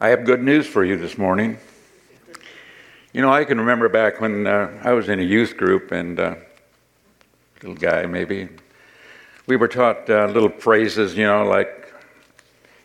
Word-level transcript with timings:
I 0.00 0.10
have 0.10 0.24
good 0.24 0.40
news 0.40 0.64
for 0.64 0.84
you 0.84 0.96
this 0.96 1.18
morning. 1.18 1.58
You 3.12 3.20
know, 3.20 3.32
I 3.32 3.44
can 3.44 3.58
remember 3.58 3.88
back 3.88 4.20
when 4.20 4.46
uh, 4.46 4.80
I 4.84 4.92
was 4.92 5.08
in 5.08 5.18
a 5.18 5.24
youth 5.24 5.56
group 5.56 5.90
and 5.90 6.20
uh, 6.20 6.36
little 7.60 7.74
guy 7.74 8.06
maybe, 8.06 8.48
we 9.48 9.56
were 9.56 9.66
taught 9.66 10.08
uh, 10.08 10.26
little 10.26 10.50
phrases, 10.50 11.16
you 11.16 11.26
know, 11.26 11.44
like, 11.44 11.92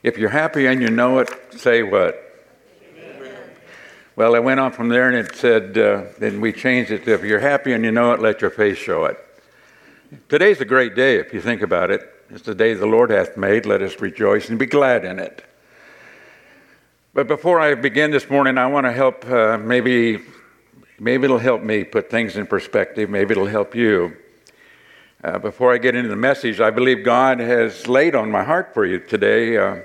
if 0.01 0.17
you're 0.17 0.31
happy 0.31 0.65
and 0.65 0.81
you 0.81 0.89
know 0.89 1.19
it, 1.19 1.29
say 1.51 1.83
what? 1.83 2.47
Amen. 2.97 3.35
Well, 4.15 4.35
I 4.35 4.39
went 4.39 4.59
on 4.59 4.71
from 4.71 4.89
there 4.89 5.07
and 5.07 5.15
it 5.15 5.35
said, 5.35 5.77
uh, 5.77 6.05
then 6.17 6.41
we 6.41 6.51
changed 6.51 6.89
it 6.89 7.05
to, 7.05 7.13
if 7.13 7.23
you're 7.23 7.37
happy 7.37 7.73
and 7.73 7.85
you 7.85 7.91
know 7.91 8.13
it, 8.13 8.21
let 8.21 8.41
your 8.41 8.49
face 8.49 8.79
show 8.79 9.05
it. 9.05 9.19
Today's 10.29 10.61
a 10.61 10.65
great 10.65 10.95
day 10.95 11.17
if 11.17 11.31
you 11.31 11.41
think 11.41 11.61
about 11.61 11.91
it. 11.91 12.01
It's 12.31 12.41
the 12.41 12.55
day 12.55 12.73
the 12.73 12.87
Lord 12.87 13.11
hath 13.11 13.37
made. 13.37 13.67
Let 13.67 13.83
us 13.83 14.01
rejoice 14.01 14.49
and 14.49 14.57
be 14.57 14.65
glad 14.65 15.05
in 15.05 15.19
it. 15.19 15.45
But 17.15 17.27
before 17.27 17.59
I 17.59 17.75
begin 17.75 18.09
this 18.09 18.27
morning, 18.27 18.57
I 18.57 18.65
want 18.65 18.87
to 18.87 18.91
help 18.91 19.23
uh, 19.29 19.59
maybe, 19.59 20.19
maybe 20.99 21.25
it'll 21.25 21.37
help 21.37 21.61
me 21.61 21.83
put 21.83 22.09
things 22.09 22.37
in 22.37 22.47
perspective. 22.47 23.07
Maybe 23.07 23.33
it'll 23.33 23.45
help 23.45 23.75
you. 23.75 24.17
Uh, 25.23 25.37
before 25.37 25.71
I 25.71 25.77
get 25.77 25.93
into 25.93 26.09
the 26.09 26.15
message, 26.15 26.59
I 26.59 26.71
believe 26.71 27.05
God 27.05 27.39
has 27.39 27.87
laid 27.87 28.15
on 28.15 28.31
my 28.31 28.43
heart 28.43 28.73
for 28.73 28.83
you 28.83 28.97
today. 28.97 29.57
Uh, 29.57 29.81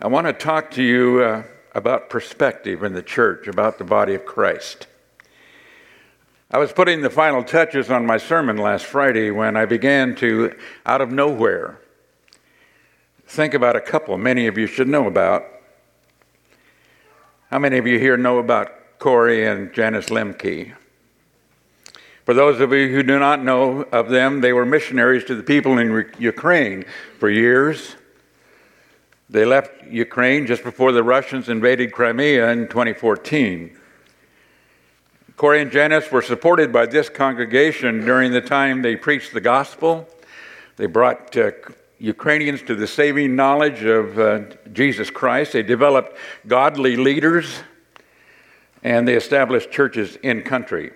I 0.00 0.06
want 0.06 0.26
to 0.26 0.32
talk 0.32 0.70
to 0.70 0.82
you 0.82 1.22
uh, 1.22 1.42
about 1.74 2.08
perspective 2.08 2.82
in 2.82 2.94
the 2.94 3.02
church, 3.02 3.46
about 3.46 3.76
the 3.76 3.84
body 3.84 4.14
of 4.14 4.24
Christ. 4.24 4.86
I 6.50 6.56
was 6.56 6.72
putting 6.72 7.02
the 7.02 7.10
final 7.10 7.44
touches 7.44 7.90
on 7.90 8.06
my 8.06 8.16
sermon 8.16 8.56
last 8.56 8.86
Friday 8.86 9.30
when 9.30 9.54
I 9.54 9.66
began 9.66 10.14
to, 10.16 10.56
out 10.86 11.02
of 11.02 11.12
nowhere, 11.12 11.78
think 13.26 13.52
about 13.52 13.76
a 13.76 13.82
couple 13.82 14.16
many 14.16 14.46
of 14.46 14.56
you 14.56 14.66
should 14.66 14.88
know 14.88 15.06
about. 15.06 15.44
How 17.52 17.58
many 17.58 17.76
of 17.76 17.86
you 17.86 17.98
here 17.98 18.16
know 18.16 18.38
about 18.38 18.98
Corey 18.98 19.46
and 19.46 19.74
Janice 19.74 20.06
Lemke? 20.06 20.72
For 22.24 22.32
those 22.32 22.60
of 22.60 22.72
you 22.72 22.88
who 22.88 23.02
do 23.02 23.18
not 23.18 23.44
know 23.44 23.82
of 23.92 24.08
them, 24.08 24.40
they 24.40 24.54
were 24.54 24.64
missionaries 24.64 25.24
to 25.24 25.34
the 25.34 25.42
people 25.42 25.76
in 25.76 26.10
Ukraine 26.18 26.86
for 27.18 27.28
years. 27.28 27.96
They 29.28 29.44
left 29.44 29.84
Ukraine 29.84 30.46
just 30.46 30.64
before 30.64 30.92
the 30.92 31.02
Russians 31.02 31.50
invaded 31.50 31.92
Crimea 31.92 32.50
in 32.52 32.68
2014. 32.68 33.78
Corey 35.36 35.60
and 35.60 35.70
Janice 35.70 36.10
were 36.10 36.22
supported 36.22 36.72
by 36.72 36.86
this 36.86 37.10
congregation 37.10 38.00
during 38.00 38.32
the 38.32 38.40
time 38.40 38.80
they 38.80 38.96
preached 38.96 39.34
the 39.34 39.42
gospel. 39.42 40.08
They 40.76 40.86
brought 40.86 41.36
uh, 41.36 41.50
Ukrainians 42.02 42.62
to 42.62 42.74
the 42.74 42.88
saving 42.88 43.36
knowledge 43.36 43.84
of 43.84 44.18
uh, 44.18 44.40
Jesus 44.72 45.08
Christ. 45.08 45.52
They 45.52 45.62
developed 45.62 46.16
godly 46.48 46.96
leaders 46.96 47.60
and 48.82 49.06
they 49.06 49.14
established 49.14 49.70
churches 49.70 50.16
in 50.16 50.42
country. 50.42 50.90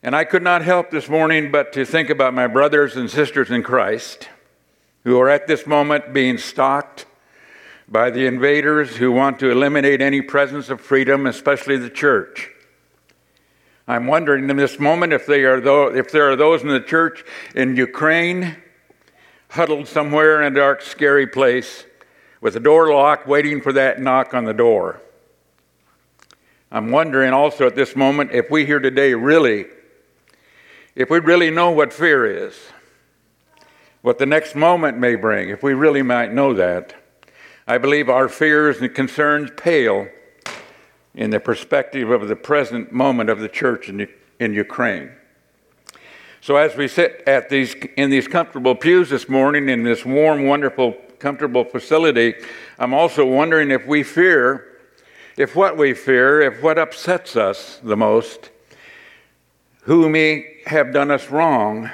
And 0.00 0.14
I 0.14 0.22
could 0.22 0.44
not 0.44 0.62
help 0.62 0.92
this 0.92 1.08
morning 1.08 1.50
but 1.50 1.72
to 1.72 1.84
think 1.84 2.08
about 2.08 2.34
my 2.34 2.46
brothers 2.46 2.94
and 2.94 3.10
sisters 3.10 3.50
in 3.50 3.64
Christ 3.64 4.28
who 5.02 5.18
are 5.20 5.28
at 5.28 5.48
this 5.48 5.66
moment 5.66 6.12
being 6.12 6.38
stalked 6.38 7.06
by 7.88 8.10
the 8.10 8.26
invaders 8.26 8.98
who 8.98 9.10
want 9.10 9.40
to 9.40 9.50
eliminate 9.50 10.00
any 10.00 10.22
presence 10.22 10.70
of 10.70 10.80
freedom, 10.80 11.26
especially 11.26 11.78
the 11.78 11.90
church. 11.90 12.48
I'm 13.88 14.06
wondering 14.06 14.48
in 14.48 14.56
this 14.56 14.78
moment 14.78 15.12
if, 15.12 15.26
they 15.26 15.44
are 15.44 15.96
if 15.96 16.12
there 16.12 16.30
are 16.30 16.36
those 16.36 16.62
in 16.62 16.68
the 16.68 16.78
church 16.78 17.24
in 17.56 17.74
Ukraine 17.74 18.56
huddled 19.58 19.88
somewhere 19.88 20.40
in 20.40 20.52
a 20.52 20.56
dark, 20.56 20.80
scary 20.80 21.26
place 21.26 21.84
with 22.40 22.54
the 22.54 22.60
door 22.60 22.94
locked, 22.94 23.26
waiting 23.26 23.60
for 23.60 23.72
that 23.72 24.00
knock 24.00 24.32
on 24.32 24.44
the 24.44 24.54
door. 24.54 25.02
I'm 26.70 26.92
wondering 26.92 27.32
also 27.32 27.66
at 27.66 27.74
this 27.74 27.96
moment 27.96 28.30
if 28.30 28.52
we 28.52 28.66
here 28.66 28.78
today 28.78 29.14
really, 29.14 29.66
if 30.94 31.10
we 31.10 31.18
really 31.18 31.50
know 31.50 31.72
what 31.72 31.92
fear 31.92 32.24
is, 32.24 32.56
what 34.00 34.18
the 34.18 34.26
next 34.26 34.54
moment 34.54 34.96
may 34.96 35.16
bring, 35.16 35.48
if 35.48 35.60
we 35.60 35.74
really 35.74 36.02
might 36.02 36.32
know 36.32 36.54
that. 36.54 36.94
I 37.66 37.78
believe 37.78 38.08
our 38.08 38.28
fears 38.28 38.80
and 38.80 38.94
concerns 38.94 39.50
pale 39.56 40.06
in 41.16 41.30
the 41.30 41.40
perspective 41.40 42.10
of 42.10 42.28
the 42.28 42.36
present 42.36 42.92
moment 42.92 43.28
of 43.28 43.40
the 43.40 43.48
church 43.48 43.88
in, 43.88 44.06
in 44.38 44.54
Ukraine. 44.54 45.17
So 46.40 46.56
as 46.56 46.76
we 46.76 46.88
sit 46.88 47.22
at 47.26 47.48
these 47.48 47.74
in 47.96 48.10
these 48.10 48.28
comfortable 48.28 48.74
pews 48.74 49.10
this 49.10 49.28
morning 49.28 49.68
in 49.68 49.82
this 49.82 50.04
warm, 50.04 50.46
wonderful, 50.46 50.92
comfortable 51.18 51.64
facility, 51.64 52.34
I'm 52.78 52.94
also 52.94 53.26
wondering 53.26 53.70
if 53.70 53.86
we 53.86 54.02
fear, 54.02 54.78
if 55.36 55.56
what 55.56 55.76
we 55.76 55.94
fear, 55.94 56.40
if 56.40 56.62
what 56.62 56.78
upsets 56.78 57.34
us 57.36 57.80
the 57.82 57.96
most, 57.96 58.50
who 59.82 60.08
may 60.08 60.60
have 60.66 60.92
done 60.92 61.10
us 61.10 61.28
wrong, 61.28 61.90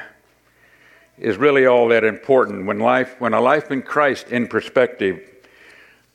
is 1.18 1.36
really 1.38 1.64
all 1.64 1.88
that 1.88 2.04
important. 2.04 2.66
When 2.66 2.78
life, 2.78 3.18
when 3.20 3.32
a 3.32 3.40
life 3.40 3.70
in 3.70 3.82
Christ 3.82 4.28
in 4.28 4.46
perspective 4.46 5.22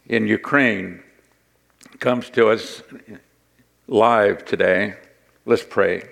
in 0.05 0.27
Ukraine 0.27 1.01
comes 1.99 2.29
to 2.31 2.49
us 2.49 2.83
live 3.87 4.45
today, 4.45 4.95
let's 5.45 5.63
pray. 5.63 6.03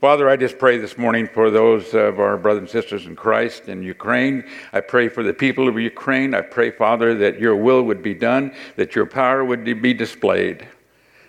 Father, 0.00 0.30
I 0.30 0.36
just 0.36 0.58
pray 0.58 0.78
this 0.78 0.96
morning 0.96 1.28
for 1.28 1.50
those 1.50 1.92
of 1.92 2.20
our 2.20 2.38
brothers 2.38 2.60
and 2.62 2.70
sisters 2.70 3.04
in 3.04 3.14
Christ 3.14 3.68
in 3.68 3.82
Ukraine. 3.82 4.44
I 4.72 4.80
pray 4.80 5.10
for 5.10 5.22
the 5.22 5.34
people 5.34 5.68
of 5.68 5.78
Ukraine. 5.78 6.32
I 6.32 6.40
pray, 6.40 6.70
Father, 6.70 7.14
that 7.16 7.38
your 7.38 7.54
will 7.54 7.82
would 7.82 8.02
be 8.02 8.14
done, 8.14 8.54
that 8.76 8.94
your 8.94 9.04
power 9.04 9.44
would 9.44 9.62
be 9.82 9.92
displayed, 9.92 10.66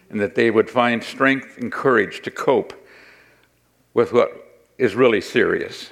and 0.10 0.22
that 0.22 0.36
they 0.36 0.52
would 0.52 0.70
find 0.70 1.04
strength 1.04 1.58
and 1.58 1.70
courage 1.70 2.22
to 2.22 2.32
cope 2.32 2.74
with 3.94 4.14
what 4.14 4.64
is 4.78 4.96
really 4.96 5.20
serious, 5.20 5.90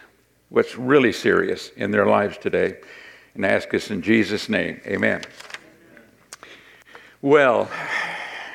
what's 0.47 0.77
really 0.77 1.11
serious 1.11 1.71
in 1.75 1.91
their 1.91 2.05
lives 2.05 2.37
today. 2.37 2.77
And 3.35 3.45
I 3.45 3.49
ask 3.49 3.73
us 3.73 3.91
in 3.91 4.01
Jesus' 4.01 4.47
name. 4.47 4.79
Amen. 4.85 5.23
Well, 7.21 7.69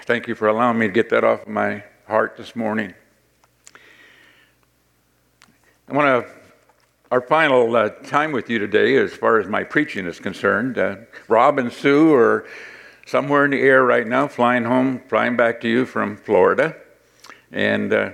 thank 0.07 0.29
you 0.29 0.35
for 0.35 0.49
allowing 0.49 0.79
me 0.79 0.87
to 0.87 0.93
get 0.95 1.11
that 1.11 1.25
off 1.25 1.43
of 1.43 1.49
my 1.49 1.85
heart 2.07 2.39
this 2.39 2.57
morning. 2.57 2.95
I 5.87 5.93
want 5.93 6.27
to, 6.27 6.33
our 7.11 7.21
final 7.21 7.77
uh, 7.77 7.91
time 7.91 8.33
with 8.33 8.49
you 8.49 8.59
today, 8.59 8.97
as 8.97 9.13
far 9.13 9.39
as 9.39 9.47
my 9.47 9.65
preaching 9.65 10.07
is 10.07 10.19
concerned. 10.19 10.79
Uh, 10.79 10.97
Rob 11.29 11.59
and 11.59 11.71
Sue 11.71 12.15
are 12.15 12.47
somewhere 13.05 13.45
in 13.45 13.51
the 13.51 13.61
air 13.61 13.85
right 13.85 14.07
now, 14.07 14.27
flying 14.27 14.65
home, 14.65 15.03
flying 15.09 15.37
back 15.37 15.61
to 15.61 15.69
you 15.69 15.85
from 15.85 16.17
Florida, 16.17 16.75
and 17.53 17.93
uh, 17.93 18.13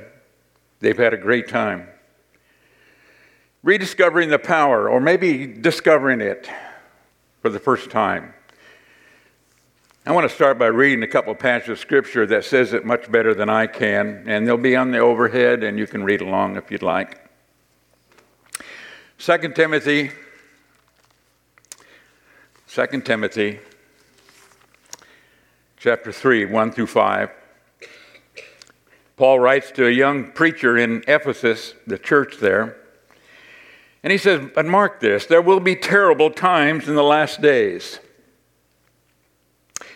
they've 0.80 0.98
had 0.98 1.14
a 1.14 1.16
great 1.16 1.46
time. 1.46 1.86
Rediscovering 3.62 4.30
the 4.30 4.38
power, 4.40 4.90
or 4.90 4.98
maybe 4.98 5.46
discovering 5.46 6.20
it 6.20 6.50
for 7.40 7.50
the 7.50 7.60
first 7.60 7.88
time. 7.88 8.34
I 10.04 10.10
want 10.10 10.28
to 10.28 10.34
start 10.34 10.58
by 10.58 10.66
reading 10.66 11.04
a 11.04 11.08
couple 11.08 11.30
of 11.30 11.38
passages 11.38 11.70
of 11.70 11.78
scripture 11.78 12.26
that 12.26 12.44
says 12.44 12.72
it 12.72 12.84
much 12.84 13.12
better 13.12 13.32
than 13.32 13.48
I 13.48 13.68
can, 13.68 14.24
and 14.26 14.44
they'll 14.44 14.56
be 14.56 14.74
on 14.74 14.90
the 14.90 14.98
overhead, 14.98 15.62
and 15.62 15.78
you 15.78 15.86
can 15.86 16.02
read 16.02 16.20
along 16.20 16.56
if 16.56 16.72
you'd 16.72 16.82
like. 16.82 17.29
2 19.20 19.36
Timothy, 19.52 20.10
2 22.68 23.00
Timothy, 23.02 23.60
chapter 25.76 26.10
3, 26.10 26.46
1 26.46 26.72
through 26.72 26.86
5. 26.86 27.30
Paul 29.18 29.38
writes 29.38 29.72
to 29.72 29.86
a 29.86 29.90
young 29.90 30.32
preacher 30.32 30.78
in 30.78 31.04
Ephesus, 31.06 31.74
the 31.86 31.98
church 31.98 32.38
there, 32.38 32.78
and 34.02 34.10
he 34.10 34.16
says, 34.16 34.48
But 34.54 34.64
mark 34.64 35.00
this, 35.00 35.26
there 35.26 35.42
will 35.42 35.60
be 35.60 35.76
terrible 35.76 36.30
times 36.30 36.88
in 36.88 36.94
the 36.94 37.02
last 37.02 37.42
days. 37.42 37.98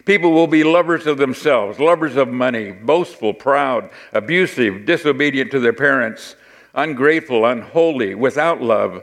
People 0.04 0.32
will 0.32 0.48
be 0.48 0.64
lovers 0.64 1.06
of 1.06 1.16
themselves, 1.16 1.80
lovers 1.80 2.16
of 2.16 2.28
money, 2.28 2.72
boastful, 2.72 3.32
proud, 3.32 3.88
abusive, 4.12 4.84
disobedient 4.84 5.50
to 5.50 5.60
their 5.60 5.72
parents 5.72 6.36
ungrateful, 6.74 7.46
unholy, 7.46 8.14
without 8.14 8.60
love, 8.60 9.02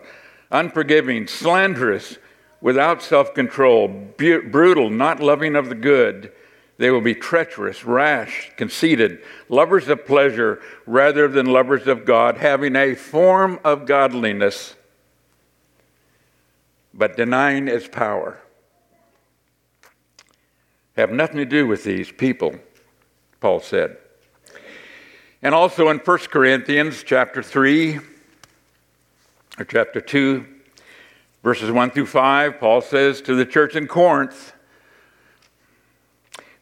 unforgiving, 0.52 1.28
slanderous, 1.28 2.18
without 2.60 3.02
self 3.02 3.34
control, 3.34 3.88
bu- 3.88 4.50
brutal, 4.50 4.90
not 4.90 5.20
loving 5.20 5.56
of 5.56 5.70
the 5.70 5.76
good. 5.76 6.32
They 6.78 6.90
will 6.90 7.02
be 7.02 7.14
treacherous, 7.14 7.86
rash, 7.86 8.52
conceited, 8.58 9.20
lovers 9.50 9.88
of 9.88 10.06
pleasure 10.06 10.60
rather 10.88 11.28
than 11.28 11.46
lovers 11.46 11.88
of 11.88 12.06
God, 12.06 12.38
having 12.38 12.76
a 12.76 12.96
form 12.96 13.60
of 13.64 13.86
godliness, 13.86 14.76
but 16.94 17.16
denying 17.16 17.68
its 17.68 17.88
power. 17.88 18.40
Have 20.98 21.12
nothing 21.12 21.38
to 21.38 21.46
do 21.46 21.68
with 21.68 21.84
these 21.84 22.12
people, 22.12 22.56
Paul 23.40 23.60
said. 23.60 23.98
And 25.44 25.56
also 25.56 25.90
in 25.90 25.98
1 25.98 26.18
Corinthians 26.30 27.02
chapter 27.02 27.42
3 27.42 28.00
or 29.58 29.66
chapter 29.66 30.00
2 30.00 30.46
verses 31.42 31.72
1 31.72 31.90
through 31.90 32.06
5 32.06 32.60
Paul 32.60 32.82
says 32.82 33.22
to 33.22 33.34
the 33.34 33.46
church 33.46 33.76
in 33.76 33.88
Corinth 33.88 34.54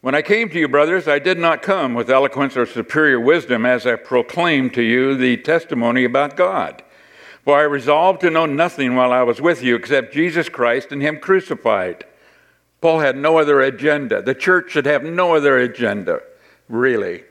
When 0.00 0.14
I 0.14 0.22
came 0.22 0.48
to 0.48 0.58
you, 0.58 0.66
brothers, 0.66 1.06
I 1.06 1.18
did 1.18 1.36
not 1.36 1.60
come 1.60 1.92
with 1.92 2.10
eloquence 2.10 2.56
or 2.56 2.64
superior 2.64 3.20
wisdom 3.20 3.66
as 3.66 3.86
I 3.86 3.96
proclaimed 3.96 4.72
to 4.74 4.82
you 4.82 5.14
the 5.14 5.36
testimony 5.36 6.04
about 6.04 6.34
God. 6.34 6.82
For 7.44 7.58
I 7.58 7.64
resolved 7.64 8.22
to 8.22 8.30
know 8.30 8.46
nothing 8.46 8.94
while 8.94 9.12
I 9.12 9.22
was 9.24 9.42
with 9.42 9.62
you 9.62 9.76
except 9.76 10.14
Jesus 10.14 10.48
Christ 10.48 10.90
and 10.90 11.02
Him 11.02 11.20
crucified. 11.20 12.06
Paul 12.80 13.00
had 13.00 13.16
no 13.16 13.36
other 13.36 13.60
agenda. 13.60 14.22
The 14.22 14.34
church 14.34 14.70
should 14.70 14.86
have 14.86 15.04
no 15.04 15.34
other 15.34 15.58
agenda, 15.58 16.20
really, 16.66 17.24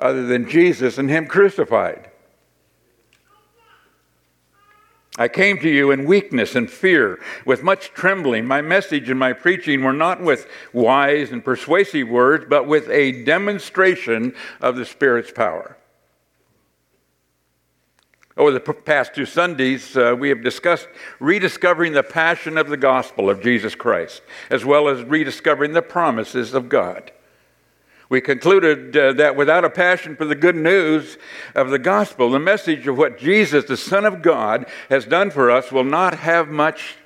other 0.00 0.26
than 0.26 0.48
Jesus 0.48 0.98
and 0.98 1.08
Him 1.08 1.26
crucified. 1.26 2.10
I 5.18 5.28
came 5.28 5.58
to 5.58 5.68
you 5.68 5.90
in 5.90 6.06
weakness 6.06 6.54
and 6.54 6.70
fear, 6.70 7.20
with 7.44 7.62
much 7.62 7.92
trembling. 7.92 8.46
My 8.46 8.62
message 8.62 9.10
and 9.10 9.18
my 9.18 9.34
preaching 9.34 9.82
were 9.82 9.92
not 9.92 10.22
with 10.22 10.48
wise 10.72 11.30
and 11.30 11.44
persuasive 11.44 12.08
words, 12.08 12.46
but 12.48 12.66
with 12.66 12.88
a 12.88 13.22
demonstration 13.24 14.34
of 14.60 14.76
the 14.76 14.86
Spirit's 14.86 15.30
power. 15.30 15.76
Over 18.36 18.52
the 18.52 18.60
past 18.60 19.14
two 19.14 19.26
Sundays, 19.26 19.94
uh, 19.94 20.16
we 20.18 20.30
have 20.30 20.42
discussed 20.42 20.88
rediscovering 21.18 21.92
the 21.92 22.02
passion 22.02 22.56
of 22.56 22.68
the 22.68 22.78
gospel 22.78 23.28
of 23.28 23.42
Jesus 23.42 23.74
Christ, 23.74 24.22
as 24.48 24.64
well 24.64 24.88
as 24.88 25.02
rediscovering 25.02 25.72
the 25.72 25.82
promises 25.82 26.54
of 26.54 26.70
God. 26.70 27.12
We 28.10 28.20
concluded 28.20 28.96
uh, 28.96 29.12
that 29.14 29.36
without 29.36 29.64
a 29.64 29.70
passion 29.70 30.16
for 30.16 30.24
the 30.24 30.34
good 30.34 30.56
news 30.56 31.16
of 31.54 31.70
the 31.70 31.78
gospel, 31.78 32.28
the 32.28 32.40
message 32.40 32.88
of 32.88 32.98
what 32.98 33.18
Jesus, 33.18 33.66
the 33.66 33.76
Son 33.76 34.04
of 34.04 34.20
God, 34.20 34.66
has 34.88 35.06
done 35.06 35.30
for 35.30 35.48
us 35.48 35.70
will 35.70 35.84
not 35.84 36.18
have 36.18 36.48
much 36.48 36.96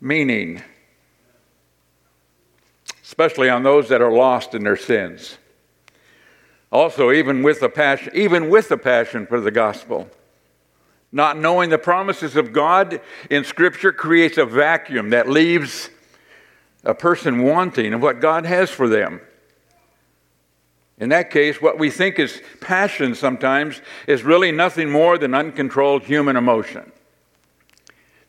meaning, 0.00 0.60
especially 3.04 3.48
on 3.48 3.62
those 3.62 3.88
that 3.90 4.02
are 4.02 4.10
lost 4.10 4.52
in 4.52 4.64
their 4.64 4.76
sins. 4.76 5.38
Also, 6.72 7.12
even 7.12 7.44
with 7.44 7.62
a 7.62 7.68
passion, 7.68 8.12
even 8.16 8.50
with 8.50 8.70
the 8.70 8.78
passion 8.78 9.26
for 9.26 9.40
the 9.40 9.52
gospel, 9.52 10.08
not 11.12 11.38
knowing 11.38 11.70
the 11.70 11.78
promises 11.78 12.34
of 12.34 12.52
God 12.52 13.00
in 13.30 13.44
Scripture 13.44 13.92
creates 13.92 14.36
a 14.36 14.46
vacuum 14.46 15.10
that 15.10 15.28
leaves 15.28 15.90
a 16.82 16.94
person 16.94 17.44
wanting 17.44 17.94
of 17.94 18.02
what 18.02 18.20
God 18.20 18.46
has 18.46 18.68
for 18.68 18.88
them. 18.88 19.20
In 21.00 21.08
that 21.08 21.30
case, 21.30 21.62
what 21.62 21.78
we 21.78 21.90
think 21.90 22.18
is 22.18 22.42
passion 22.60 23.14
sometimes 23.14 23.80
is 24.06 24.22
really 24.22 24.52
nothing 24.52 24.90
more 24.90 25.16
than 25.16 25.34
uncontrolled 25.34 26.04
human 26.04 26.36
emotion. 26.36 26.92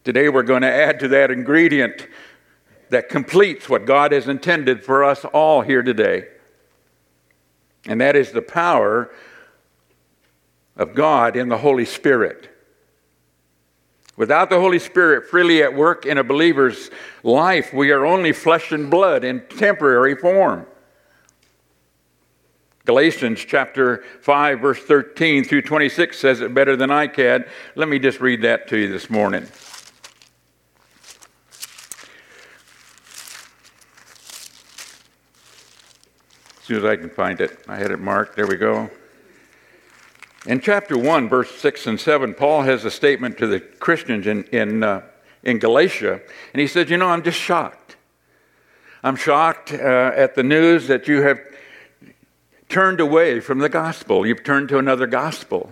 Today, 0.06 0.29
we're 0.29 0.41
going 0.44 0.62
to 0.62 0.71
add 0.71 1.00
to 1.01 1.09
that 1.09 1.31
ingredient 1.31 2.07
that 2.89 3.09
completes 3.09 3.68
what 3.68 3.85
God 3.85 4.13
has 4.13 4.29
intended 4.29 4.83
for 4.83 5.03
us 5.03 5.25
all 5.25 5.62
here 5.62 5.83
today. 5.83 6.27
And 7.85 8.00
that 8.00 8.15
is 8.15 8.31
the 8.31 8.41
power 8.41 9.12
of 10.77 10.95
God 10.95 11.35
in 11.35 11.50
the 11.50 11.57
Holy 11.57 11.85
Spirit. 11.85 12.50
Without 14.15 14.50
the 14.50 14.59
Holy 14.59 14.79
Spirit 14.79 15.29
freely 15.29 15.62
at 15.62 15.75
work 15.75 16.06
in 16.06 16.18
a 16.18 16.23
believer's 16.23 16.89
life, 17.23 17.73
we 17.73 17.91
are 17.91 18.06
only 18.06 18.31
flesh 18.31 18.71
and 18.71 18.89
blood 18.89 19.23
in 19.23 19.41
temporary 19.47 20.15
form. 20.15 20.65
Galatians 22.86 23.45
chapter 23.45 24.04
5, 24.22 24.60
verse 24.60 24.80
13 24.80 25.44
through 25.44 25.62
26 25.62 26.18
says 26.18 26.42
it 26.42 26.54
better 26.54 26.75
than 26.75 26.89
I 26.89 27.07
can. 27.07 27.45
Let 27.75 27.88
me 27.88 28.00
just 28.00 28.19
read 28.19 28.42
that 28.42 28.68
to 28.69 28.78
you 28.78 28.88
this 28.88 29.10
morning. 29.10 29.44
As 36.57 36.66
soon 36.66 36.78
as 36.78 36.86
I 36.86 36.95
can 36.95 37.10
find 37.10 37.39
it, 37.39 37.60
I 37.68 37.78
had 37.78 37.92
it 37.92 38.00
marked. 38.00 38.36
There 38.36 38.48
we 38.48 38.56
go. 38.56 38.89
In 40.48 40.60
chapter 40.60 40.98
1, 40.98 41.30
verse 41.30 41.51
6 41.51 41.86
and 41.86 42.00
7, 42.00 42.33
Paul 42.33 42.63
has 42.63 42.83
a 42.83 42.89
statement 42.89 43.38
to 43.38 43.45
the 43.45 43.60
Christians 43.60 44.25
in, 44.25 44.44
in, 44.45 44.81
uh, 44.81 45.04
in 45.44 45.60
Galatia, 45.60 46.19
and 46.54 46.60
he 46.60 46.66
says, 46.66 46.89
You 46.89 46.98
know, 46.98 47.10
I'm 47.10 47.22
just 47.22 47.38
shocked. 47.38 47.95
I'm 49.04 49.16
shocked 49.16 49.72
uh, 49.72 50.12
at 50.16 50.33
the 50.33 50.42
news 50.42 50.88
that 50.88 51.07
you 51.07 51.22
have 51.22 51.39
turned 52.71 53.00
away 53.00 53.39
from 53.39 53.59
the 53.59 53.69
gospel. 53.69 54.25
You've 54.25 54.44
turned 54.44 54.69
to 54.69 54.77
another 54.77 55.06
gospel, 55.06 55.69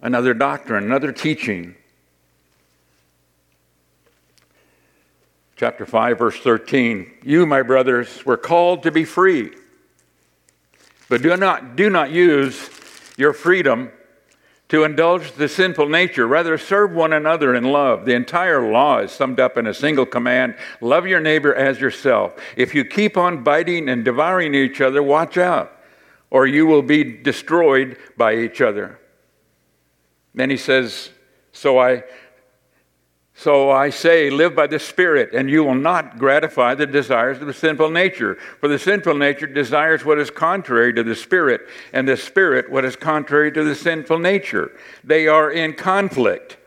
another 0.00 0.34
doctrine, 0.34 0.84
another 0.84 1.12
teaching. 1.12 1.76
Chapter 5.56 5.86
5, 5.86 6.18
verse 6.18 6.40
13. 6.40 7.12
You, 7.22 7.46
my 7.46 7.62
brothers, 7.62 8.24
were 8.26 8.38
called 8.38 8.82
to 8.82 8.90
be 8.90 9.04
free. 9.04 9.52
But 11.08 11.22
do 11.22 11.36
not, 11.36 11.76
do 11.76 11.90
not 11.90 12.10
use 12.10 12.70
your 13.16 13.34
freedom 13.34 13.92
to 14.70 14.82
indulge 14.82 15.32
the 15.32 15.46
sinful 15.46 15.88
nature. 15.88 16.26
Rather, 16.26 16.56
serve 16.56 16.92
one 16.92 17.12
another 17.12 17.54
in 17.54 17.64
love. 17.64 18.06
The 18.06 18.14
entire 18.14 18.72
law 18.72 19.00
is 19.00 19.12
summed 19.12 19.38
up 19.38 19.58
in 19.58 19.66
a 19.66 19.74
single 19.74 20.06
command 20.06 20.56
love 20.80 21.06
your 21.06 21.20
neighbor 21.20 21.54
as 21.54 21.80
yourself. 21.80 22.34
If 22.56 22.74
you 22.74 22.84
keep 22.84 23.18
on 23.18 23.44
biting 23.44 23.90
and 23.90 24.04
devouring 24.04 24.54
each 24.54 24.80
other, 24.80 25.02
watch 25.02 25.36
out 25.36 25.73
or 26.34 26.48
you 26.48 26.66
will 26.66 26.82
be 26.82 27.04
destroyed 27.04 27.96
by 28.16 28.34
each 28.34 28.60
other. 28.60 28.98
Then 30.34 30.50
he 30.50 30.56
says, 30.56 31.10
So 31.52 31.78
I 31.78 32.02
so 33.36 33.70
I 33.70 33.90
say, 33.90 34.30
live 34.30 34.54
by 34.54 34.68
the 34.68 34.78
Spirit, 34.78 35.32
and 35.32 35.50
you 35.50 35.64
will 35.64 35.74
not 35.74 36.18
gratify 36.18 36.74
the 36.74 36.86
desires 36.86 37.40
of 37.40 37.48
the 37.48 37.52
sinful 37.52 37.90
nature. 37.90 38.36
For 38.60 38.68
the 38.68 38.78
sinful 38.78 39.16
nature 39.16 39.48
desires 39.48 40.04
what 40.04 40.18
is 40.18 40.30
contrary 40.30 40.92
to 40.94 41.02
the 41.02 41.16
Spirit, 41.16 41.62
and 41.92 42.08
the 42.08 42.16
Spirit 42.16 42.70
what 42.70 42.84
is 42.84 42.94
contrary 42.94 43.50
to 43.52 43.64
the 43.64 43.74
sinful 43.74 44.20
nature. 44.20 44.70
They 45.02 45.26
are 45.26 45.50
in 45.50 45.74
conflict. 45.74 46.58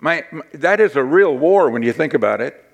My, 0.00 0.24
that 0.54 0.80
is 0.80 0.96
a 0.96 1.04
real 1.04 1.36
war 1.36 1.70
when 1.70 1.84
you 1.84 1.92
think 1.92 2.14
about 2.14 2.40
it. 2.40 2.64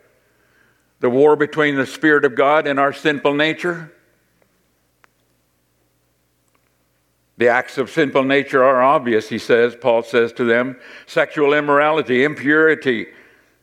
The 1.00 1.11
war 1.11 1.37
between 1.37 1.76
the 1.76 1.87
Spirit 1.87 2.25
of 2.25 2.35
God 2.35 2.67
and 2.67 2.81
our 2.81 2.94
sinful 2.94 3.35
nature. 3.35 3.93
The 7.44 7.50
acts 7.50 7.76
of 7.76 7.91
sinful 7.91 8.25
nature 8.25 8.64
are 8.64 8.82
obvious, 8.82 9.29
he 9.29 9.37
says, 9.37 9.76
Paul 9.76 10.02
says 10.02 10.32
to 10.32 10.44
them 10.44 10.81
sexual 11.05 11.52
immorality, 11.52 12.25
impurity, 12.25 13.08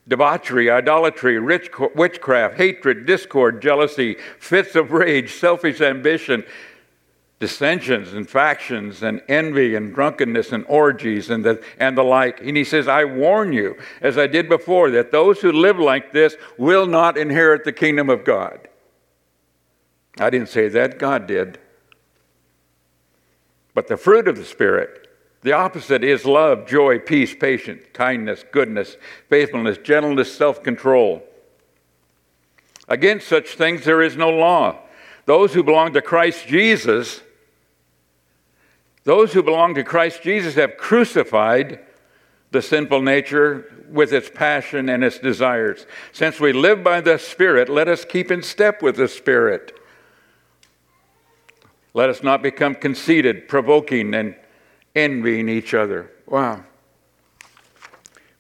debauchery, 0.07 0.69
idolatry, 0.69 1.39
rich, 1.39 1.71
witchcraft, 1.95 2.57
hatred, 2.57 3.07
discord, 3.07 3.59
jealousy, 3.59 4.17
fits 4.37 4.75
of 4.75 4.91
rage, 4.91 5.33
selfish 5.33 5.81
ambition, 5.81 6.43
dissensions 7.39 8.13
and 8.13 8.29
factions, 8.29 9.01
and 9.01 9.19
envy 9.27 9.73
and 9.73 9.95
drunkenness 9.95 10.51
and 10.51 10.63
orgies 10.67 11.31
and 11.31 11.43
the, 11.43 11.59
and 11.79 11.97
the 11.97 12.03
like. 12.03 12.39
And 12.41 12.55
he 12.55 12.63
says, 12.63 12.87
I 12.87 13.05
warn 13.05 13.51
you, 13.51 13.79
as 13.99 14.15
I 14.15 14.27
did 14.27 14.47
before, 14.47 14.91
that 14.91 15.11
those 15.11 15.41
who 15.41 15.51
live 15.51 15.79
like 15.79 16.13
this 16.13 16.35
will 16.59 16.85
not 16.85 17.17
inherit 17.17 17.63
the 17.63 17.73
kingdom 17.73 18.11
of 18.11 18.23
God. 18.25 18.59
I 20.19 20.29
didn't 20.29 20.49
say 20.49 20.67
that, 20.67 20.99
God 20.99 21.25
did. 21.25 21.57
But 23.73 23.87
the 23.87 23.97
fruit 23.97 24.27
of 24.27 24.35
the 24.35 24.45
Spirit, 24.45 25.07
the 25.41 25.53
opposite 25.53 26.03
is 26.03 26.25
love, 26.25 26.67
joy, 26.67 26.99
peace, 26.99 27.33
patience, 27.33 27.83
kindness, 27.93 28.43
goodness, 28.51 28.97
faithfulness, 29.29 29.77
gentleness, 29.79 30.33
self 30.35 30.61
control. 30.61 31.23
Against 32.87 33.27
such 33.27 33.55
things 33.55 33.85
there 33.85 34.01
is 34.01 34.17
no 34.17 34.29
law. 34.29 34.79
Those 35.25 35.53
who 35.53 35.63
belong 35.63 35.93
to 35.93 36.01
Christ 36.01 36.47
Jesus, 36.47 37.21
those 39.03 39.33
who 39.33 39.41
belong 39.41 39.75
to 39.75 39.83
Christ 39.83 40.21
Jesus 40.21 40.55
have 40.55 40.77
crucified 40.77 41.79
the 42.51 42.61
sinful 42.61 43.01
nature 43.01 43.65
with 43.89 44.13
its 44.13 44.29
passion 44.29 44.89
and 44.89 45.03
its 45.03 45.19
desires. 45.19 45.85
Since 46.11 46.39
we 46.39 46.53
live 46.53 46.83
by 46.83 47.01
the 47.01 47.17
Spirit, 47.17 47.69
let 47.69 47.87
us 47.87 48.05
keep 48.05 48.29
in 48.29 48.43
step 48.43 48.81
with 48.81 48.97
the 48.97 49.07
Spirit. 49.07 49.77
Let 51.93 52.09
us 52.09 52.23
not 52.23 52.41
become 52.41 52.75
conceited, 52.75 53.47
provoking, 53.47 54.13
and 54.13 54.35
envying 54.95 55.49
each 55.49 55.73
other. 55.73 56.11
Wow. 56.25 56.63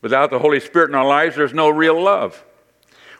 Without 0.01 0.31
the 0.31 0.39
Holy 0.39 0.59
Spirit 0.59 0.89
in 0.89 0.95
our 0.95 1.07
lives, 1.07 1.35
there's 1.35 1.53
no 1.53 1.69
real 1.69 2.01
love. 2.01 2.43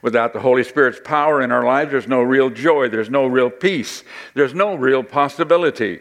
Without 0.01 0.33
the 0.33 0.39
Holy 0.39 0.63
Spirit's 0.63 0.99
power 1.03 1.41
in 1.41 1.51
our 1.51 1.63
lives, 1.63 1.91
there's 1.91 2.07
no 2.07 2.21
real 2.21 2.49
joy, 2.49 2.89
there's 2.89 3.09
no 3.09 3.27
real 3.27 3.51
peace, 3.51 4.03
there's 4.33 4.53
no 4.53 4.73
real 4.73 5.03
possibility 5.03 5.99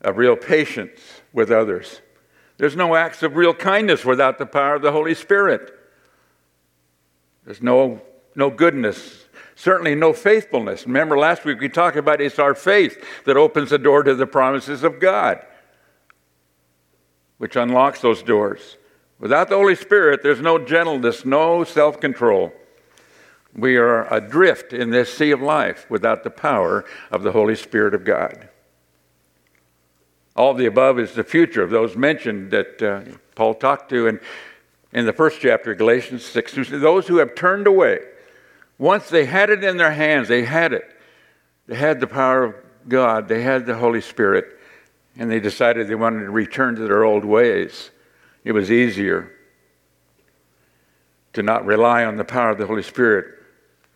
of 0.00 0.16
real 0.16 0.36
patience 0.36 1.00
with 1.32 1.50
others. 1.50 2.00
There's 2.56 2.74
no 2.74 2.96
acts 2.96 3.22
of 3.22 3.36
real 3.36 3.54
kindness 3.54 4.04
without 4.04 4.38
the 4.38 4.46
power 4.46 4.74
of 4.74 4.82
the 4.82 4.90
Holy 4.90 5.14
Spirit. 5.14 5.72
There's 7.44 7.62
no, 7.62 8.02
no 8.34 8.50
goodness, 8.50 9.17
Certainly 9.58 9.96
no 9.96 10.12
faithfulness. 10.12 10.86
Remember 10.86 11.18
last 11.18 11.44
week 11.44 11.58
we 11.58 11.68
talked 11.68 11.96
about 11.96 12.20
it's 12.20 12.38
our 12.38 12.54
faith 12.54 13.04
that 13.24 13.36
opens 13.36 13.70
the 13.70 13.78
door 13.78 14.04
to 14.04 14.14
the 14.14 14.24
promises 14.24 14.84
of 14.84 15.00
God, 15.00 15.44
which 17.38 17.56
unlocks 17.56 18.00
those 18.00 18.22
doors. 18.22 18.76
Without 19.18 19.48
the 19.48 19.56
Holy 19.56 19.74
Spirit, 19.74 20.22
there's 20.22 20.40
no 20.40 20.60
gentleness, 20.60 21.24
no 21.24 21.64
self 21.64 21.98
control. 21.98 22.52
We 23.52 23.76
are 23.76 24.06
adrift 24.14 24.72
in 24.72 24.90
this 24.90 25.12
sea 25.12 25.32
of 25.32 25.42
life 25.42 25.90
without 25.90 26.22
the 26.22 26.30
power 26.30 26.84
of 27.10 27.24
the 27.24 27.32
Holy 27.32 27.56
Spirit 27.56 27.94
of 27.94 28.04
God. 28.04 28.48
All 30.36 30.52
of 30.52 30.58
the 30.58 30.66
above 30.66 31.00
is 31.00 31.14
the 31.14 31.24
future 31.24 31.64
of 31.64 31.70
those 31.70 31.96
mentioned 31.96 32.52
that 32.52 32.80
uh, 32.80 33.00
Paul 33.34 33.54
talked 33.54 33.90
to 33.90 34.06
in, 34.06 34.20
in 34.92 35.04
the 35.04 35.12
first 35.12 35.40
chapter 35.40 35.72
of 35.72 35.78
Galatians 35.78 36.24
6. 36.24 36.68
Those 36.70 37.08
who 37.08 37.16
have 37.16 37.34
turned 37.34 37.66
away, 37.66 37.98
once 38.78 39.08
they 39.08 39.24
had 39.24 39.50
it 39.50 39.64
in 39.64 39.76
their 39.76 39.90
hands, 39.90 40.28
they 40.28 40.44
had 40.44 40.72
it. 40.72 40.84
They 41.66 41.76
had 41.76 42.00
the 42.00 42.06
power 42.06 42.44
of 42.44 42.54
God, 42.88 43.28
they 43.28 43.42
had 43.42 43.66
the 43.66 43.76
Holy 43.76 44.00
Spirit, 44.00 44.46
and 45.16 45.30
they 45.30 45.40
decided 45.40 45.88
they 45.88 45.94
wanted 45.94 46.20
to 46.20 46.30
return 46.30 46.76
to 46.76 46.82
their 46.82 47.04
old 47.04 47.24
ways. 47.24 47.90
It 48.44 48.52
was 48.52 48.70
easier 48.70 49.32
to 51.34 51.42
not 51.42 51.66
rely 51.66 52.04
on 52.04 52.16
the 52.16 52.24
power 52.24 52.50
of 52.50 52.58
the 52.58 52.66
Holy 52.66 52.82
Spirit. 52.82 53.26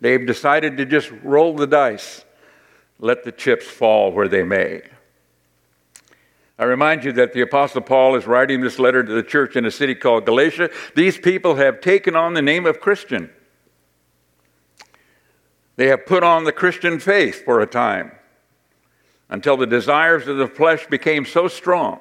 They've 0.01 0.27
decided 0.27 0.77
to 0.77 0.85
just 0.85 1.11
roll 1.23 1.55
the 1.55 1.67
dice, 1.67 2.25
let 2.99 3.25
the 3.25 3.33
chips 3.33 3.67
fall 3.67 4.13
where 4.13 4.29
they 4.29 4.43
may. 4.43 4.83
I 6.59 6.65
remind 6.65 7.05
you 7.05 7.13
that 7.13 7.33
the 7.33 7.41
Apostle 7.41 7.81
Paul 7.81 8.15
is 8.15 8.27
writing 8.27 8.61
this 8.61 8.79
letter 8.79 9.03
to 9.03 9.13
the 9.13 9.23
church 9.23 9.57
in 9.57 9.65
a 9.65 9.71
city 9.71 9.95
called 9.95 10.27
Galatia. 10.27 10.71
These 10.95 11.19
people 11.19 11.55
have 11.55 11.81
taken 11.81 12.15
on 12.15 12.35
the 12.35 12.43
name 12.43 12.67
of 12.67 12.81
Christian. 12.81 13.31
They 15.83 15.89
have 15.89 16.07
put 16.07 16.23
on 16.23 16.45
the 16.45 16.53
Christian 16.53 17.01
faith 17.01 17.45
for 17.45 17.61
a 17.61 17.67
time 17.67 18.13
until 19.29 19.57
the 19.57 19.67
desires 19.67 20.29
of 20.29 20.37
the 20.37 20.47
flesh 20.47 20.87
became 20.87 21.25
so 21.25 21.49
strong 21.49 21.99